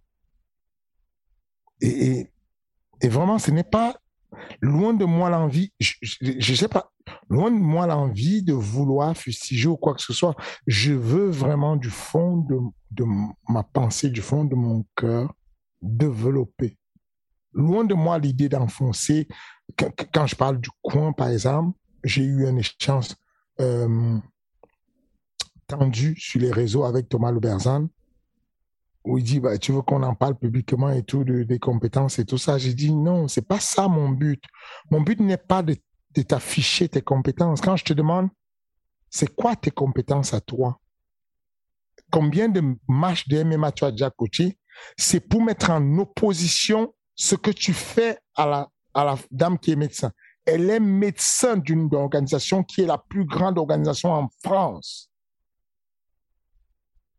[1.82, 2.28] Et,
[3.02, 3.96] vraiment, ce n'est pas
[4.60, 6.92] loin de moi l'envie, je, je sais pas,
[7.28, 10.36] loin de moi l'envie de vouloir fustiger ou quoi que ce soit.
[10.66, 12.58] Je veux vraiment du fond de,
[12.92, 13.04] de
[13.48, 15.34] ma pensée, du fond de mon cœur,
[15.80, 16.78] développer.
[17.52, 19.28] Loin de moi l'idée d'enfoncer.
[19.76, 23.08] Quand, je parle du coin, par exemple, j'ai eu un échange
[23.60, 24.18] euh,
[25.66, 27.88] tendu sur les réseaux avec Thomas Leberzan
[29.04, 32.18] où il dit bah, tu veux qu'on en parle publiquement et tout de, des compétences
[32.18, 32.58] et tout ça.
[32.58, 34.42] J'ai dit non c'est pas ça mon but.
[34.90, 35.76] Mon but n'est pas de,
[36.26, 37.60] t'afficher tes compétences.
[37.60, 38.28] Quand je te demande
[39.10, 40.78] c'est quoi tes compétences à toi?
[42.10, 44.58] Combien de matchs de MMA tu as déjà coaché?
[44.96, 50.12] C'est pour mettre en opposition ce que tu fais à la dame qui est médecin.
[50.44, 55.11] Elle est médecin d'une organisation qui est la plus grande organisation en France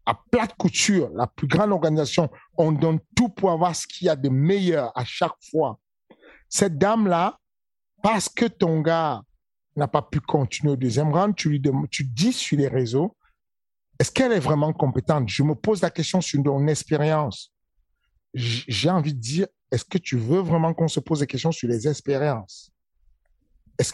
[0.06, 4.10] à plate couture, la plus grande organisation, on donne tout pour avoir ce qu'il y
[4.10, 5.80] a de meilleur à chaque fois.
[6.50, 7.38] Cette dame-là,
[8.02, 9.22] parce que ton gars
[9.76, 13.16] n'a pas pu continuer au deuxième round, tu lui tu dis sur les réseaux,
[14.00, 15.30] est-ce qu'elle est vraiment compétente?
[15.30, 17.54] Je me pose la question sur ton expérience.
[18.34, 21.70] J'ai envie de dire, est-ce que tu veux vraiment qu'on se pose des questions sur
[21.70, 22.72] les expériences?
[23.80, 23.94] Est-ce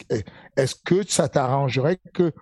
[0.57, 2.34] est que ça t'arrangerait que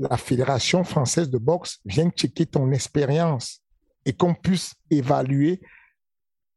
[0.00, 3.60] la Fédération française de boxe vienne checker ton expérience
[4.06, 5.60] et qu'on puisse évaluer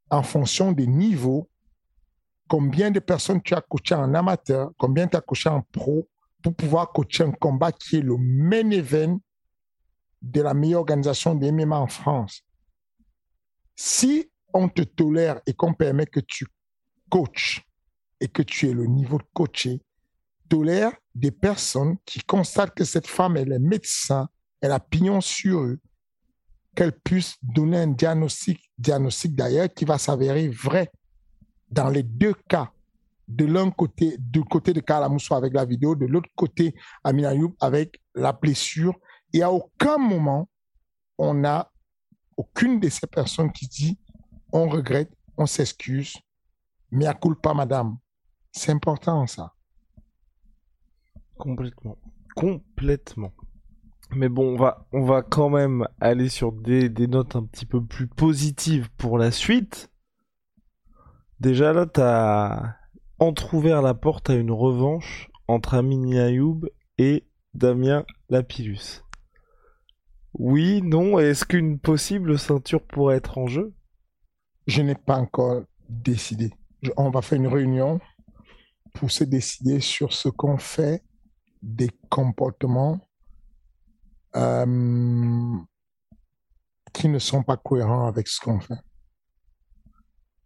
[0.09, 1.49] en fonction des niveaux
[2.47, 6.07] combien de personnes tu as coaché en amateur, combien tu as coaché en pro
[6.41, 9.19] pour pouvoir coacher un combat qui est le main event
[10.21, 12.43] de la meilleure organisation des MMA en France.
[13.75, 16.45] Si on te tolère et qu'on permet que tu
[17.09, 17.61] coaches
[18.21, 19.81] et que tu aies le niveau de coacher,
[21.15, 24.29] des personnes qui constatent que cette femme, elle est médecin,
[24.61, 25.79] elle a pignon sur eux,
[26.75, 30.91] qu'elle puisse donner un diagnostic, diagnostic d'ailleurs qui va s'avérer vrai
[31.69, 32.71] dans les deux cas.
[33.27, 37.55] De l'un côté, du côté de Kalamousso avec la vidéo, de l'autre côté, Amina Youb
[37.59, 38.93] avec la blessure.
[39.31, 40.49] Et à aucun moment,
[41.17, 41.71] on n'a
[42.35, 43.97] aucune de ces personnes qui dit
[44.51, 46.15] on regrette, on s'excuse,
[46.91, 47.97] mais à pas madame.
[48.51, 49.52] C'est important, ça.
[51.37, 51.97] Complètement.
[52.35, 53.33] Complètement.
[54.15, 54.57] Mais bon,
[54.91, 59.17] on va, quand même aller sur des, des notes un petit peu plus positives pour
[59.17, 59.91] la suite.
[61.39, 62.75] Déjà là, t'as
[63.19, 66.61] entrouvert la porte à une revanche entre Amini Ayoub
[66.97, 69.03] et Damien Lapillus.
[70.33, 73.73] Oui, non, est-ce qu'une possible ceinture pourrait être en jeu?
[74.67, 76.51] Je n'ai pas encore décidé.
[76.97, 77.99] On va faire une réunion
[78.93, 81.03] pour se décider sur ce qu'on fait
[81.63, 82.99] des comportements
[84.35, 85.57] euh,
[86.91, 88.79] qui ne sont pas cohérents avec ce qu'on fait.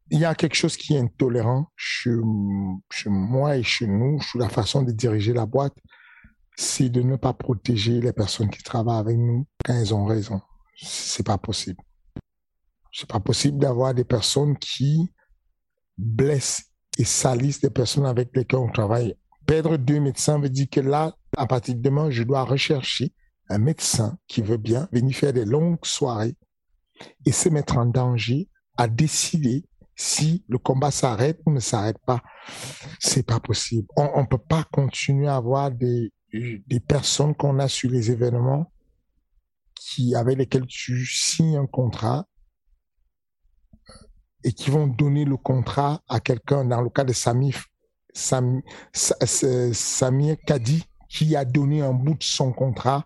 [0.09, 2.11] Il y a quelque chose qui est intolérant chez,
[3.07, 5.75] moi et chez nous, sur la façon de diriger la boîte,
[6.55, 10.39] c'est de ne pas protéger les personnes qui travaillent avec nous quand elles ont raison.
[10.77, 11.81] C'est pas possible.
[12.93, 15.11] C'est pas possible d'avoir des personnes qui
[15.97, 19.17] blessent et salissent des personnes avec lesquelles on travaille.
[19.47, 23.13] Perdre deux médecins veut dire que là, à partir de demain, je dois rechercher
[23.49, 26.35] un médecin qui veut bien venir faire des longues soirées
[27.25, 32.21] et se mettre en danger à décider si le combat s'arrête ou ne s'arrête pas.
[32.99, 33.87] C'est pas possible.
[33.95, 38.69] On, ne peut pas continuer à avoir des, des personnes qu'on a sur les événements
[39.75, 42.27] qui, avec lesquels tu signes un contrat
[44.43, 46.65] et qui vont donner le contrat à quelqu'un.
[46.65, 47.63] Dans le cas de Samir,
[48.93, 53.05] Samir, Kadi, qui a donné un bout de son contrat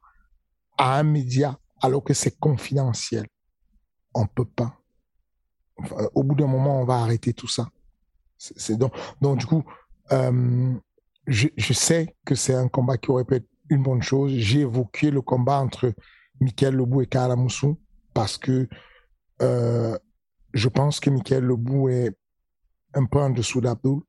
[0.77, 3.27] à un média alors que c'est confidentiel.
[4.13, 4.77] On peut pas.
[6.13, 7.69] au bout d'un moment, on va arrêter tout ça.
[8.37, 9.63] C'est donc, donc du coup,
[10.11, 10.73] euh,
[11.27, 14.31] je, je, sais que c'est un combat qui aurait pu être une bonne chose.
[14.31, 15.93] J'ai évoqué le combat entre
[16.39, 17.79] Michael Lebou et Kala Moussou
[18.13, 18.67] parce que
[19.41, 19.97] euh,
[20.53, 22.15] je pense que Michael Lebou est
[22.93, 24.01] un peu en dessous d'Abdul.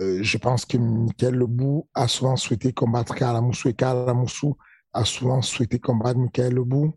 [0.00, 4.56] Euh, je pense que Michael Lebou a souvent souhaité combattre Kalamoussou et Kalamoussou
[4.92, 6.96] a souvent souhaité combattre Michael Lebou.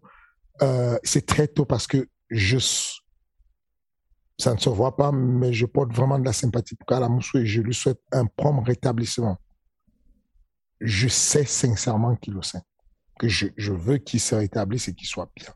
[0.61, 2.57] Euh, c'est très tôt parce que je,
[4.39, 7.45] ça ne se voit pas, mais je porte vraiment de la sympathie pour Kalamoussou et
[7.45, 9.37] je lui souhaite un prompt rétablissement.
[10.79, 12.61] Je sais sincèrement qu'il le sait,
[13.19, 15.49] que je, veux qu'il se rétablisse et qu'il soit bien.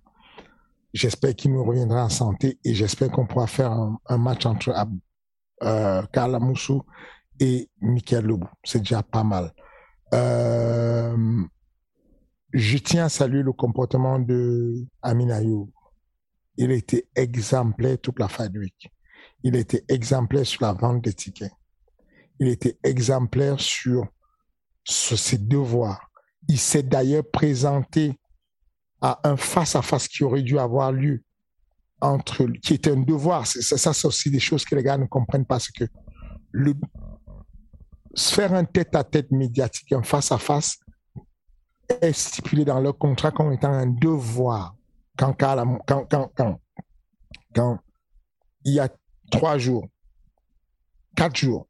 [0.94, 4.74] J'espère qu'il me reviendra en santé et j'espère qu'on pourra faire un, match entre
[5.64, 6.84] euh, Kalamoussou
[7.40, 8.48] et Michael Lebou.
[8.64, 9.54] C'est déjà pas mal.
[10.14, 11.44] Euh,
[12.54, 15.42] je tiens à saluer le comportement de Amin
[16.58, 18.92] Il était exemplaire toute la Fight Week.
[19.44, 21.52] Il était exemplaire sur la vente des tickets.
[22.40, 24.08] Il était exemplaire sur,
[24.86, 26.10] ses devoirs.
[26.48, 28.18] Il s'est d'ailleurs présenté
[29.02, 31.24] à un face-à-face qui aurait dû avoir lieu
[32.00, 33.46] entre, qui était un devoir.
[33.46, 35.60] Ça, ça c'est aussi des choses que les gars ne comprennent pas.
[35.60, 35.86] C'est que
[36.52, 36.74] le,
[38.18, 40.80] se faire un tête-à-tête médiatique, un face-à-face,
[42.02, 44.76] est stipulé dans leur contrat comme étant un devoir.
[45.16, 45.36] Quand,
[48.66, 48.90] il y a
[49.32, 49.88] trois jours,
[51.16, 51.68] quatre jours,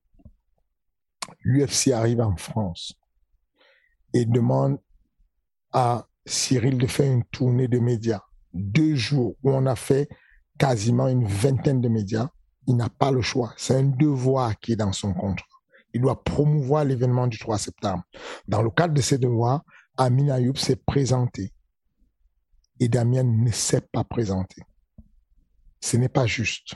[1.42, 2.94] l'UFC arrive en France
[4.14, 4.80] et demande
[5.74, 8.22] à Cyril de faire une tournée de médias.
[8.54, 10.10] Deux jours où on a fait
[10.58, 12.30] quasiment une vingtaine de médias.
[12.68, 13.54] Il n'a pas le choix.
[13.58, 15.57] C'est un devoir qui est dans son contrat
[15.98, 18.04] il doit promouvoir l'événement du 3 septembre.
[18.48, 19.64] Dans le cadre de ces devoirs,
[19.98, 21.54] Amin Ayoub s'est présenté
[22.80, 24.62] et Damien ne s'est pas présenté.
[25.82, 26.76] Ce n'est pas juste.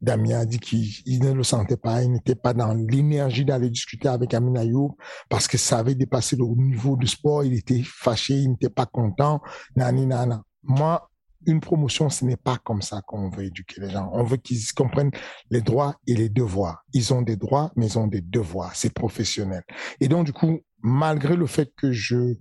[0.00, 4.08] Damien a dit qu'il ne le sentait pas, il n'était pas dans l'énergie d'aller discuter
[4.08, 4.94] avec Amin Ayoub
[5.30, 8.84] parce que ça avait dépassé le niveau du sport, il était fâché, il n'était pas
[8.84, 9.40] content,
[9.76, 10.42] nani nana.
[10.62, 11.10] Moi,
[11.46, 14.10] une promotion, ce n'est pas comme ça qu'on veut éduquer les gens.
[14.12, 15.10] On veut qu'ils comprennent
[15.50, 16.84] les droits et les devoirs.
[16.92, 18.74] Ils ont des droits, mais ils ont des devoirs.
[18.74, 19.62] C'est professionnel.
[20.00, 22.34] Et donc, du coup, malgré le fait que je,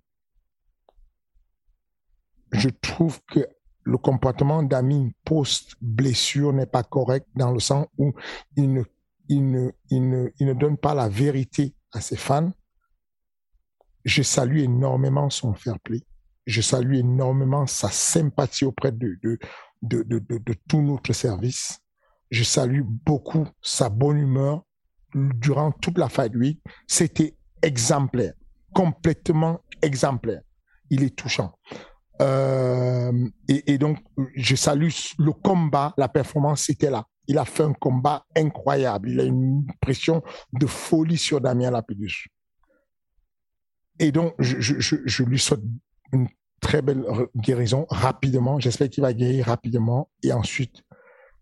[2.52, 3.48] je trouve que
[3.84, 8.14] le comportement d'Amin post-blessure n'est pas correct dans le sens où
[8.56, 8.84] il ne,
[9.28, 12.52] il ne, il ne, il ne donne pas la vérité à ses fans.
[14.06, 16.02] Je salue énormément son fair play.
[16.46, 19.38] Je salue énormément sa sympathie auprès de, de,
[19.82, 21.80] de, de, tout notre service.
[22.32, 24.64] Je salue beaucoup sa bonne humeur
[25.14, 26.60] durant toute la Fight Week.
[26.88, 28.34] C'était exemplaire,
[28.74, 30.42] complètement exemplaire.
[30.90, 31.54] Il est touchant.
[32.22, 34.00] Euh, et, donc,
[34.36, 37.06] je salue le combat, la performance, c'était là.
[37.28, 39.10] Il a fait un combat incroyable.
[39.10, 40.22] Il a une pression
[40.52, 42.28] de folie sur Damien Lapidus.
[44.00, 45.62] Et donc, je, je, je, lui souhaite
[46.14, 46.28] une
[46.62, 47.04] très belle
[47.36, 48.60] guérison rapidement.
[48.60, 50.10] J'espère qu'il va guérir rapidement.
[50.24, 50.84] Et ensuite,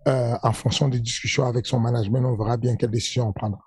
[0.07, 3.61] euh, en fonction des discussions avec son management, on verra bien quelle décision on prendra.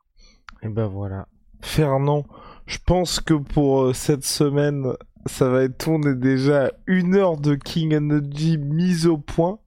[0.63, 1.29] Et ben voilà.
[1.61, 2.27] Fernand,
[2.67, 4.93] je pense que pour euh, cette semaine,
[5.27, 9.61] ça va être, est déjà une heure de King Energy mise au point.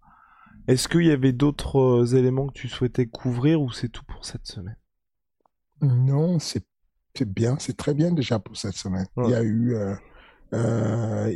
[0.67, 4.25] Est-ce qu'il y avait d'autres euh, éléments que tu souhaitais couvrir ou c'est tout pour
[4.25, 4.77] cette semaine?
[5.81, 6.65] Non, c'est
[7.25, 9.07] bien, c'est très bien déjà pour cette semaine.
[9.15, 9.25] Ouais.
[9.27, 9.95] Il y a eu, euh,
[10.53, 11.31] euh,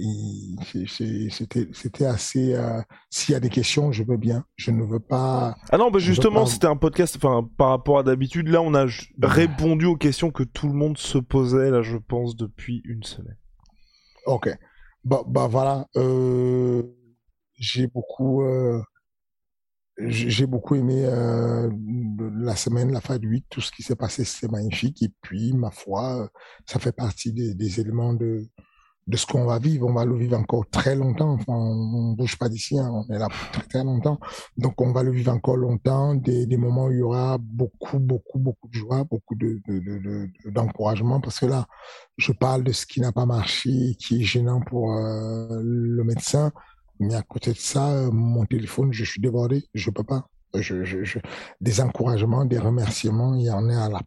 [0.73, 2.53] c'était assez.
[2.53, 4.45] Euh, S'il y a des questions, je veux bien.
[4.55, 5.55] Je ne veux pas.
[5.71, 7.17] Ah non, bah justement, c'était un podcast.
[7.17, 8.85] Enfin, par rapport à d'habitude, là, on a
[9.21, 13.37] répondu aux questions que tout le monde se posait là, je pense, depuis une semaine.
[14.25, 14.49] Ok.
[15.03, 15.87] Bah, bah voilà.
[15.97, 16.83] Euh,
[17.55, 18.81] j'ai beaucoup, euh,
[19.97, 24.49] j'ai beaucoup aimé la semaine, la fin du 8, tout ce qui s'est passé, c'est
[24.49, 25.03] magnifique.
[25.03, 26.29] Et puis, ma foi,
[26.65, 28.47] ça fait partie des, des éléments de,
[29.11, 29.87] de ce qu'on va vivre.
[29.87, 31.33] On va le vivre encore très longtemps.
[31.33, 32.89] Enfin, on ne bouge pas d'ici, hein.
[32.91, 34.19] on est là très très longtemps.
[34.57, 36.15] Donc, on va le vivre encore longtemps.
[36.15, 39.61] Des, moments où il y aura beaucoup, beaucoup, beaucoup de joie, beaucoup de,
[40.49, 41.17] d'encouragement.
[41.17, 41.67] De, de, parce que là,
[42.17, 46.51] je parle de ce qui n'a pas marché, qui est gênant pour euh, le médecin.
[46.99, 49.65] Mais à côté de ça, mon téléphone, je suis débordé.
[49.73, 50.25] Je peux pas.
[50.55, 51.19] Je,
[51.61, 54.01] des encouragements, des remerciements, il y en a à la,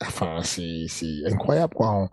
[0.00, 0.86] enfin, c'est,
[1.26, 2.08] incroyable, quoi.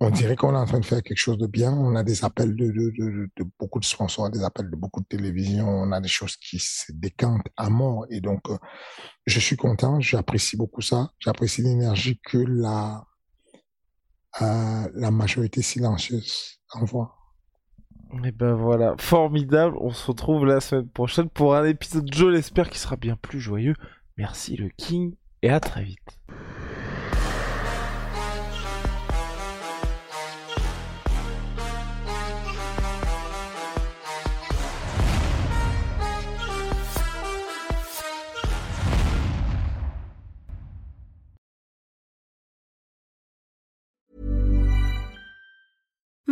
[0.00, 1.72] On, dirait qu'on est en train de faire quelque chose de bien.
[1.72, 5.68] On a des appels de, beaucoup de sponsors, des appels de beaucoup de télévision.
[5.68, 8.06] On a des choses qui se décantent à mort.
[8.10, 8.58] Et donc, euh,
[9.26, 10.00] je suis content.
[10.00, 11.10] J'apprécie beaucoup ça.
[11.18, 13.04] J'apprécie l'énergie que la,
[14.42, 17.16] euh, majorité silencieuse envoie.
[18.24, 19.76] Et ben voilà, formidable.
[19.80, 23.40] On se retrouve la semaine prochaine pour un épisode, je l'espère, qui sera bien plus
[23.40, 23.74] joyeux.
[24.16, 26.20] Merci le King et à très vite.